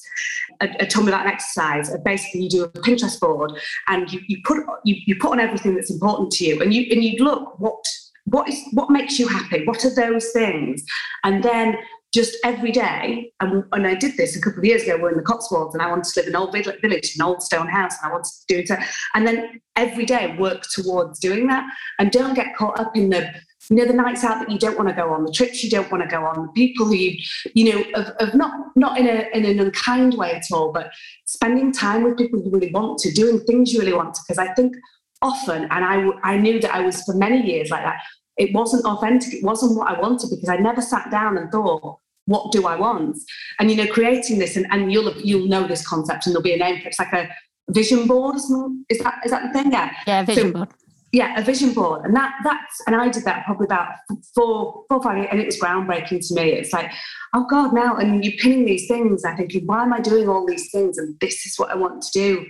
uh, 0.61 0.67
told 0.85 1.07
me 1.07 1.11
about 1.11 1.25
an 1.25 1.33
exercise. 1.33 1.89
Basically, 2.05 2.43
you 2.43 2.49
do 2.49 2.63
a 2.65 2.69
Pinterest 2.69 3.19
board 3.19 3.53
and 3.87 4.11
you, 4.13 4.21
you 4.27 4.37
put 4.45 4.59
you, 4.85 4.95
you 5.07 5.15
put 5.19 5.31
on 5.31 5.39
everything 5.39 5.73
that's 5.73 5.89
important 5.89 6.31
to 6.33 6.45
you, 6.45 6.61
and 6.61 6.71
you 6.71 6.85
and 6.91 7.03
you 7.03 7.23
look 7.23 7.59
what 7.59 7.83
what 8.25 8.47
is 8.47 8.61
what 8.73 8.91
makes 8.91 9.17
you 9.17 9.27
happy. 9.27 9.65
What 9.65 9.83
are 9.83 9.95
those 9.95 10.31
things? 10.31 10.83
And 11.23 11.43
then 11.43 11.75
just 12.13 12.37
every 12.43 12.71
day, 12.71 13.31
and, 13.39 13.63
and 13.71 13.85
I 13.85 13.93
did 13.93 14.17
this 14.17 14.35
a 14.35 14.41
couple 14.41 14.59
of 14.59 14.65
years 14.65 14.83
ago, 14.83 14.97
we're 14.99 15.11
in 15.11 15.17
the 15.17 15.23
Cotswolds 15.23 15.75
and 15.75 15.81
I 15.81 15.87
wanted 15.87 16.05
to 16.05 16.19
live 16.19 16.27
in 16.27 16.35
an 16.35 16.41
old 16.41 16.51
village, 16.53 17.15
an 17.15 17.21
old 17.21 17.43
stone 17.43 17.67
house, 17.67 17.95
and 18.01 18.09
I 18.09 18.13
wanted 18.13 18.31
to 18.31 18.45
do 18.47 18.59
it. 18.59 18.79
And 19.13 19.27
then 19.27 19.61
every 19.75 20.05
day 20.05 20.35
work 20.37 20.63
towards 20.73 21.19
doing 21.19 21.47
that. 21.47 21.65
And 21.99 22.11
don't 22.11 22.33
get 22.33 22.55
caught 22.55 22.79
up 22.79 22.95
in 22.95 23.09
the 23.09 23.31
you 23.69 23.75
know 23.75 23.85
the 23.85 23.93
nights 23.93 24.23
out 24.23 24.39
that 24.39 24.49
you 24.49 24.57
don't 24.57 24.77
want 24.77 24.89
to 24.89 24.95
go 24.95 25.11
on 25.11 25.23
the 25.23 25.31
trips 25.31 25.63
you 25.63 25.69
don't 25.69 25.91
want 25.91 26.01
to 26.01 26.09
go 26.09 26.25
on 26.25 26.47
the 26.47 26.51
people 26.53 26.87
who 26.87 26.95
you 26.95 27.17
you 27.53 27.71
know 27.71 27.83
of, 27.93 28.07
of 28.19 28.33
not 28.33 28.51
not 28.75 28.97
in 28.97 29.05
a 29.05 29.29
in 29.33 29.45
an 29.45 29.59
unkind 29.59 30.15
way 30.15 30.31
at 30.31 30.43
all 30.51 30.71
but 30.71 30.91
spending 31.25 31.71
time 31.71 32.03
with 32.03 32.17
people 32.17 32.39
you 32.39 32.49
really 32.49 32.71
want 32.71 32.97
to 32.97 33.11
doing 33.11 33.39
things 33.41 33.71
you 33.71 33.79
really 33.79 33.93
want 33.93 34.13
to. 34.15 34.21
Because 34.27 34.39
i 34.39 34.51
think 34.53 34.75
often 35.21 35.63
and 35.69 35.85
i 35.85 36.09
i 36.23 36.37
knew 36.37 36.59
that 36.59 36.73
i 36.73 36.81
was 36.81 37.03
for 37.03 37.13
many 37.13 37.45
years 37.45 37.69
like 37.69 37.83
that 37.83 37.99
it 38.39 38.53
wasn't 38.53 38.83
authentic 38.85 39.33
it 39.33 39.43
wasn't 39.43 39.75
what 39.77 39.87
i 39.87 39.99
wanted 39.99 40.29
because 40.29 40.49
i 40.49 40.57
never 40.57 40.81
sat 40.81 41.11
down 41.11 41.37
and 41.37 41.51
thought 41.51 41.99
what 42.25 42.51
do 42.51 42.65
i 42.65 42.75
want 42.75 43.17
and 43.59 43.69
you 43.69 43.77
know 43.77 43.87
creating 43.87 44.39
this 44.39 44.55
and, 44.55 44.65
and 44.71 44.91
you'll 44.91 45.13
you'll 45.21 45.47
know 45.47 45.67
this 45.67 45.87
concept 45.87 46.25
and 46.25 46.33
there'll 46.33 46.43
be 46.43 46.53
a 46.53 46.57
name 46.57 46.75
for 46.77 46.83
it 46.83 46.87
it's 46.87 46.99
like 46.99 47.13
a 47.13 47.29
vision 47.69 48.07
board 48.07 48.35
or 48.35 48.39
something 48.39 48.83
is 48.89 48.99
that 48.99 49.15
is 49.23 49.31
that 49.31 49.43
the 49.43 49.61
thing 49.61 49.71
yeah 49.71 49.91
yeah 50.07 50.23
vision 50.23 50.47
so, 50.47 50.53
board 50.53 50.69
yeah, 51.11 51.39
a 51.39 51.43
vision 51.43 51.73
board, 51.73 52.05
and 52.05 52.15
that 52.15 52.33
that's 52.43 52.81
and 52.85 52.95
I 52.95 53.09
did 53.09 53.23
that 53.25 53.45
probably 53.45 53.65
about 53.65 53.93
four, 54.35 54.83
four, 54.87 55.01
five 55.01 55.17
years, 55.17 55.27
and 55.31 55.39
it 55.39 55.45
was 55.45 55.59
groundbreaking 55.59 56.27
to 56.27 56.35
me. 56.35 56.51
It's 56.51 56.71
like, 56.71 56.91
oh 57.33 57.47
God, 57.49 57.73
now 57.73 57.97
and 57.97 58.23
you're 58.23 58.37
pinning 58.37 58.65
these 58.65 58.87
things. 58.87 59.25
I 59.25 59.35
thinking, 59.35 59.65
why 59.65 59.83
am 59.83 59.93
I 59.93 60.01
doing 60.01 60.29
all 60.29 60.45
these 60.45 60.69
things? 60.71 60.99
And 60.99 61.19
this 61.19 61.47
is 61.47 61.57
what 61.57 61.71
I 61.71 61.75
want 61.75 62.03
to 62.03 62.11
do, 62.11 62.45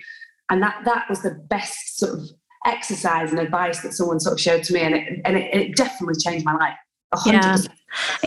and 0.49 0.61
that 0.61 0.81
that 0.83 1.05
was 1.09 1.21
the 1.21 1.31
best 1.49 1.99
sort 1.99 2.19
of 2.19 2.29
exercise 2.69 3.31
and 3.31 3.39
advice 3.39 3.81
that 3.81 3.93
someone 3.93 4.19
sort 4.19 4.33
of 4.33 4.41
showed 4.41 4.63
to 4.63 4.73
me, 4.73 4.81
and 4.81 4.95
it 4.95 5.21
and 5.25 5.37
it, 5.37 5.53
it 5.53 5.75
definitely 5.75 6.15
changed 6.19 6.45
my 6.45 6.55
life. 6.55 6.77
100%. 7.15 7.31
Yeah, 7.31 7.57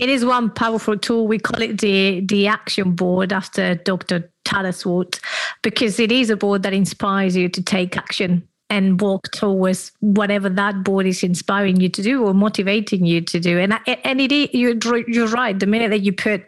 it 0.00 0.08
is 0.08 0.24
one 0.24 0.50
powerful 0.50 0.98
tool. 0.98 1.26
We 1.26 1.38
call 1.38 1.62
it 1.62 1.80
the 1.80 2.20
the 2.20 2.46
action 2.46 2.92
board 2.92 3.32
after 3.32 3.76
Dr. 3.76 4.30
Tara 4.44 4.72
Swart, 4.72 5.20
because 5.62 6.00
it 6.00 6.10
is 6.10 6.30
a 6.30 6.36
board 6.36 6.62
that 6.64 6.72
inspires 6.72 7.36
you 7.36 7.48
to 7.48 7.62
take 7.62 7.96
action 7.96 8.46
and 8.72 9.02
walk 9.02 9.30
towards 9.32 9.92
whatever 10.00 10.48
that 10.48 10.82
board 10.82 11.04
is 11.04 11.22
inspiring 11.22 11.78
you 11.78 11.90
to 11.90 12.02
do 12.02 12.24
or 12.24 12.32
motivating 12.32 13.04
you 13.04 13.20
to 13.20 13.38
do. 13.38 13.58
And 13.58 13.78
and 13.86 14.18
it 14.18 14.54
you're 14.54 14.74
you're 15.06 15.28
right. 15.28 15.58
The 15.58 15.66
minute 15.66 15.90
that 15.90 16.00
you 16.00 16.14
put 16.14 16.46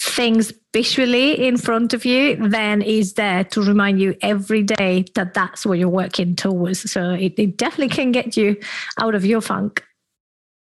things 0.00 0.52
visually 0.72 1.44
in 1.44 1.56
front 1.56 1.92
of 1.92 2.04
you, 2.04 2.36
then 2.48 2.82
is 2.82 3.14
there 3.14 3.42
to 3.42 3.60
remind 3.60 4.00
you 4.00 4.14
every 4.22 4.62
day 4.62 5.06
that 5.16 5.34
that's 5.34 5.66
what 5.66 5.80
you're 5.80 5.88
working 5.88 6.36
towards. 6.36 6.88
So 6.88 7.10
it, 7.10 7.34
it 7.36 7.56
definitely 7.56 7.88
can 7.88 8.12
get 8.12 8.36
you 8.36 8.56
out 9.00 9.16
of 9.16 9.26
your 9.26 9.40
funk 9.40 9.84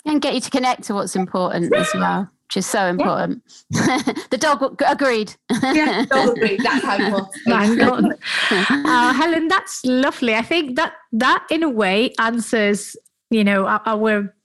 and 0.06 0.22
get 0.22 0.34
you 0.34 0.42
to 0.42 0.50
connect 0.50 0.84
to 0.84 0.94
what's 0.94 1.16
important 1.16 1.74
as 1.74 1.90
well 1.94 2.30
which 2.52 2.58
is 2.58 2.66
so 2.66 2.86
important. 2.86 3.42
Yeah. 3.72 4.02
the 4.30 4.38
dog 4.38 4.82
agreed. 4.86 5.34
yeah, 5.64 6.06
dog 6.06 6.36
agreed. 6.36 6.60
That's 6.62 6.84
how 6.84 6.98
it 7.00 7.14
was. 7.14 7.26
uh, 8.86 9.14
Helen, 9.14 9.48
that's 9.48 9.86
lovely. 9.86 10.36
I 10.36 10.42
think 10.42 10.76
that 10.76 10.94
that 11.14 11.48
in 11.50 11.64
a 11.64 11.70
way 11.70 12.14
answers, 12.20 12.98
you 13.30 13.46
know, 13.46 13.66
our, 13.66 13.82
our 13.86 14.36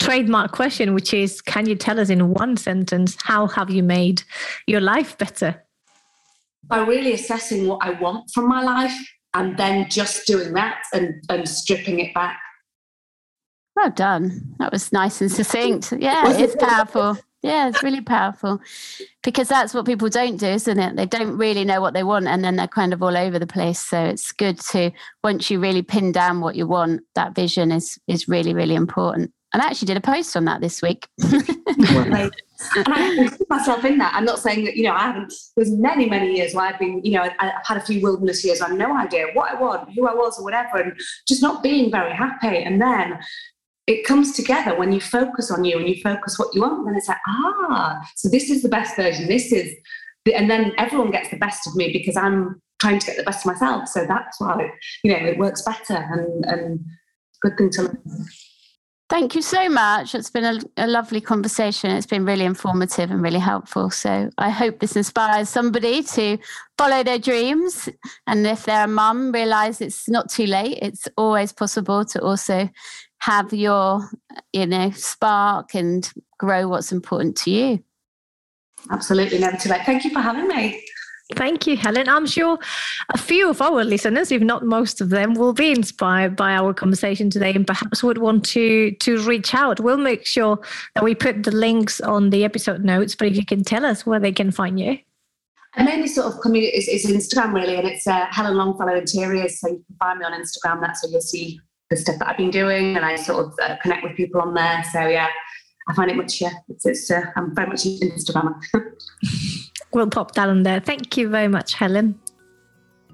trademark 0.00 0.52
question, 0.52 0.94
which 0.94 1.12
is, 1.12 1.40
can 1.40 1.66
you 1.66 1.74
tell 1.74 1.98
us 1.98 2.08
in 2.08 2.32
one 2.32 2.56
sentence 2.56 3.16
how 3.20 3.48
have 3.48 3.68
you 3.68 3.82
made 3.82 4.22
your 4.68 4.80
life 4.80 5.18
better? 5.18 5.60
By 6.68 6.86
really 6.86 7.14
assessing 7.14 7.66
what 7.66 7.80
I 7.82 7.90
want 8.00 8.30
from 8.32 8.48
my 8.48 8.62
life 8.62 8.96
and 9.34 9.56
then 9.56 9.90
just 9.90 10.26
doing 10.28 10.52
that 10.52 10.82
and, 10.92 11.14
and 11.28 11.48
stripping 11.48 11.98
it 11.98 12.14
back 12.14 12.38
well 13.76 13.90
done. 13.90 14.54
That 14.58 14.72
was 14.72 14.92
nice 14.92 15.20
and 15.20 15.30
succinct. 15.30 15.92
Yeah, 15.98 16.32
it's 16.36 16.56
powerful. 16.56 17.18
Yeah, 17.42 17.68
it's 17.68 17.82
really 17.82 18.00
powerful 18.00 18.58
because 19.22 19.48
that's 19.48 19.74
what 19.74 19.84
people 19.84 20.08
don't 20.08 20.38
do, 20.38 20.46
isn't 20.46 20.78
it? 20.78 20.96
They 20.96 21.04
don't 21.04 21.36
really 21.36 21.64
know 21.64 21.80
what 21.82 21.92
they 21.92 22.02
want 22.02 22.26
and 22.26 22.42
then 22.42 22.56
they're 22.56 22.66
kind 22.66 22.94
of 22.94 23.02
all 23.02 23.16
over 23.16 23.38
the 23.38 23.46
place. 23.46 23.80
So 23.80 24.02
it's 24.02 24.32
good 24.32 24.58
to 24.70 24.92
once 25.22 25.50
you 25.50 25.60
really 25.60 25.82
pin 25.82 26.10
down 26.10 26.40
what 26.40 26.56
you 26.56 26.66
want, 26.66 27.02
that 27.14 27.34
vision 27.34 27.70
is 27.70 27.98
is 28.08 28.28
really, 28.28 28.54
really 28.54 28.74
important. 28.74 29.30
And 29.54 29.62
I 29.62 29.66
actually 29.66 29.86
did 29.86 29.96
a 29.96 30.00
post 30.00 30.36
on 30.36 30.46
that 30.46 30.60
this 30.60 30.82
week. 30.82 31.06
and 31.22 32.32
I 32.88 33.28
put 33.38 33.48
myself 33.48 33.84
in 33.84 33.98
that. 33.98 34.12
I'm 34.12 34.24
not 34.24 34.40
saying 34.40 34.64
that, 34.64 34.74
you 34.74 34.82
know, 34.82 34.94
I 34.94 35.02
haven't, 35.02 35.32
there's 35.54 35.70
many, 35.70 36.08
many 36.08 36.34
years 36.34 36.54
where 36.54 36.66
I've 36.66 36.78
been, 36.80 37.00
you 37.04 37.12
know, 37.12 37.28
I've 37.38 37.52
had 37.64 37.76
a 37.76 37.80
few 37.80 38.02
wilderness 38.02 38.44
years. 38.44 38.60
I 38.60 38.68
have 38.68 38.76
no 38.76 38.96
idea 38.96 39.26
what 39.32 39.54
I 39.54 39.60
want, 39.60 39.94
who 39.94 40.08
I 40.08 40.14
was, 40.14 40.40
or 40.40 40.44
whatever, 40.44 40.78
and 40.78 40.92
just 41.28 41.40
not 41.40 41.62
being 41.62 41.88
very 41.88 42.12
happy. 42.12 42.64
And 42.64 42.82
then 42.82 43.16
it 43.86 44.06
comes 44.06 44.32
together 44.32 44.76
when 44.76 44.92
you 44.92 45.00
focus 45.00 45.50
on 45.50 45.64
you 45.64 45.78
and 45.78 45.88
you 45.88 46.00
focus 46.02 46.38
what 46.38 46.54
you 46.54 46.62
want. 46.62 46.86
Then 46.86 46.96
it's 46.96 47.08
like, 47.08 47.18
ah, 47.26 48.00
so 48.16 48.28
this 48.28 48.50
is 48.50 48.62
the 48.62 48.68
best 48.68 48.96
version. 48.96 49.28
This 49.28 49.52
is, 49.52 49.74
the, 50.24 50.34
and 50.34 50.50
then 50.50 50.72
everyone 50.78 51.10
gets 51.10 51.30
the 51.30 51.36
best 51.36 51.66
of 51.66 51.76
me 51.76 51.92
because 51.92 52.16
I'm 52.16 52.60
trying 52.80 52.98
to 52.98 53.06
get 53.06 53.16
the 53.16 53.22
best 53.24 53.46
of 53.46 53.52
myself. 53.52 53.88
So 53.88 54.06
that's 54.06 54.40
why, 54.40 54.70
you 55.02 55.12
know, 55.12 55.18
it 55.18 55.38
works 55.38 55.62
better 55.62 55.96
and, 55.96 56.44
and 56.46 56.80
good 57.42 57.58
thing 57.58 57.70
to 57.70 57.82
learn. 57.82 58.26
Thank 59.10 59.34
you 59.34 59.42
so 59.42 59.68
much. 59.68 60.14
It's 60.14 60.30
been 60.30 60.44
a, 60.44 60.58
a, 60.78 60.86
lovely 60.86 61.20
conversation. 61.20 61.90
It's 61.90 62.06
been 62.06 62.24
really 62.24 62.46
informative 62.46 63.10
and 63.10 63.22
really 63.22 63.38
helpful. 63.38 63.90
So 63.90 64.30
I 64.38 64.48
hope 64.48 64.80
this 64.80 64.96
inspires 64.96 65.50
somebody 65.50 66.02
to 66.02 66.38
follow 66.78 67.02
their 67.02 67.18
dreams. 67.18 67.88
And 68.26 68.46
if 68.46 68.64
they're 68.64 68.86
a 68.86 68.88
mum, 68.88 69.30
realize 69.30 69.82
it's 69.82 70.08
not 70.08 70.30
too 70.30 70.46
late. 70.46 70.78
It's 70.80 71.06
always 71.18 71.52
possible 71.52 72.06
to 72.06 72.20
also 72.22 72.70
have 73.24 73.54
your, 73.54 74.10
you 74.52 74.66
know, 74.66 74.90
spark 74.90 75.74
and 75.74 76.12
grow 76.38 76.68
what's 76.68 76.92
important 76.92 77.36
to 77.36 77.50
you. 77.50 77.82
Absolutely, 78.90 79.38
never 79.38 79.56
too 79.56 79.70
late. 79.70 79.80
Thank 79.86 80.04
you 80.04 80.10
for 80.10 80.20
having 80.20 80.46
me. 80.46 80.84
Thank 81.34 81.66
you, 81.66 81.74
Helen. 81.74 82.06
I'm 82.06 82.26
sure 82.26 82.58
a 83.14 83.16
few 83.16 83.48
of 83.48 83.62
our 83.62 83.82
listeners, 83.82 84.30
if 84.30 84.42
not 84.42 84.66
most 84.66 85.00
of 85.00 85.08
them, 85.08 85.32
will 85.32 85.54
be 85.54 85.70
inspired 85.70 86.36
by 86.36 86.52
our 86.52 86.74
conversation 86.74 87.30
today 87.30 87.54
and 87.54 87.66
perhaps 87.66 88.02
would 88.02 88.18
want 88.18 88.44
to 88.46 88.90
to 88.90 89.18
reach 89.22 89.54
out. 89.54 89.80
We'll 89.80 89.96
make 89.96 90.26
sure 90.26 90.58
that 90.94 91.02
we 91.02 91.14
put 91.14 91.44
the 91.44 91.50
links 91.50 92.02
on 92.02 92.28
the 92.28 92.44
episode 92.44 92.84
notes, 92.84 93.14
but 93.14 93.28
if 93.28 93.36
you 93.36 93.46
can 93.46 93.64
tell 93.64 93.86
us 93.86 94.04
where 94.04 94.20
they 94.20 94.32
can 94.32 94.50
find 94.50 94.78
you. 94.78 94.98
I 95.76 95.82
mainly 95.82 96.08
sort 96.08 96.26
of 96.32 96.40
community 96.42 96.76
is, 96.76 96.88
is 96.88 97.10
Instagram 97.10 97.54
really, 97.54 97.76
and 97.76 97.88
it's 97.88 98.06
uh, 98.06 98.26
Helen 98.30 98.56
Longfellow 98.58 98.94
Interiors. 98.94 99.60
So 99.60 99.68
you 99.68 99.76
can 99.76 99.96
find 99.98 100.18
me 100.18 100.26
on 100.26 100.32
Instagram. 100.32 100.82
That's 100.82 101.02
where 101.02 101.12
you'll 101.12 101.22
see 101.22 101.58
the 101.90 101.96
stuff 101.96 102.18
that 102.18 102.28
I've 102.28 102.36
been 102.36 102.50
doing, 102.50 102.96
and 102.96 103.04
I 103.04 103.16
sort 103.16 103.46
of 103.46 103.54
uh, 103.62 103.76
connect 103.82 104.02
with 104.02 104.16
people 104.16 104.40
on 104.40 104.54
there. 104.54 104.84
So 104.92 105.06
yeah, 105.06 105.28
I 105.88 105.94
find 105.94 106.10
it 106.10 106.16
much 106.16 106.40
yeah, 106.40 106.52
it's, 106.68 106.86
it's 106.86 107.10
uh, 107.10 107.22
I'm 107.36 107.54
very 107.54 107.68
much 107.68 107.84
Instagram. 107.84 108.54
we'll 109.92 110.08
pop 110.08 110.32
that 110.32 110.48
on 110.48 110.62
there. 110.62 110.80
Thank 110.80 111.16
you 111.16 111.28
very 111.28 111.48
much, 111.48 111.74
Helen. 111.74 112.18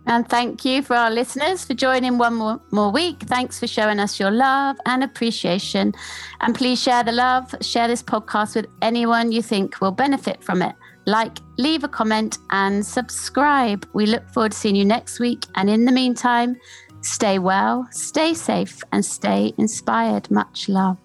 And 0.07 0.29
thank 0.29 0.65
you 0.65 0.83
for 0.83 0.97
our 0.97 1.11
listeners 1.11 1.65
for 1.65 1.75
joining 1.75 2.17
one 2.17 2.35
more, 2.35 2.61
more 2.71 2.91
week. 2.91 3.21
Thanks 3.25 3.61
for 3.61 3.67
showing 3.67 4.01
us 4.01 4.19
your 4.19 4.31
love 4.31 4.77
and 4.87 5.05
appreciation. 5.05 5.93
And 6.41 6.55
please 6.55 6.83
share 6.83 7.05
the 7.05 7.13
love, 7.13 7.55
share 7.61 7.87
this 7.87 8.03
podcast 8.03 8.57
with 8.57 8.67
anyone 8.83 9.31
you 9.31 9.43
think 9.43 9.81
will 9.81 9.93
benefit 9.93 10.43
from 10.43 10.63
it. 10.63 10.75
Like, 11.07 11.39
leave 11.59 11.85
a 11.85 11.89
comment, 11.89 12.39
and 12.51 12.85
subscribe. 12.85 13.89
We 13.93 14.07
look 14.07 14.29
forward 14.31 14.53
to 14.53 14.59
seeing 14.59 14.77
you 14.77 14.85
next 14.85 15.19
week. 15.19 15.45
And 15.55 15.69
in 15.69 15.85
the 15.85 15.93
meantime, 15.93 16.57
Stay 17.03 17.39
well, 17.39 17.89
stay 17.91 18.35
safe, 18.35 18.83
and 18.93 19.05
stay 19.05 19.53
inspired. 19.59 20.31
Much 20.31 20.69
love. 20.69 20.99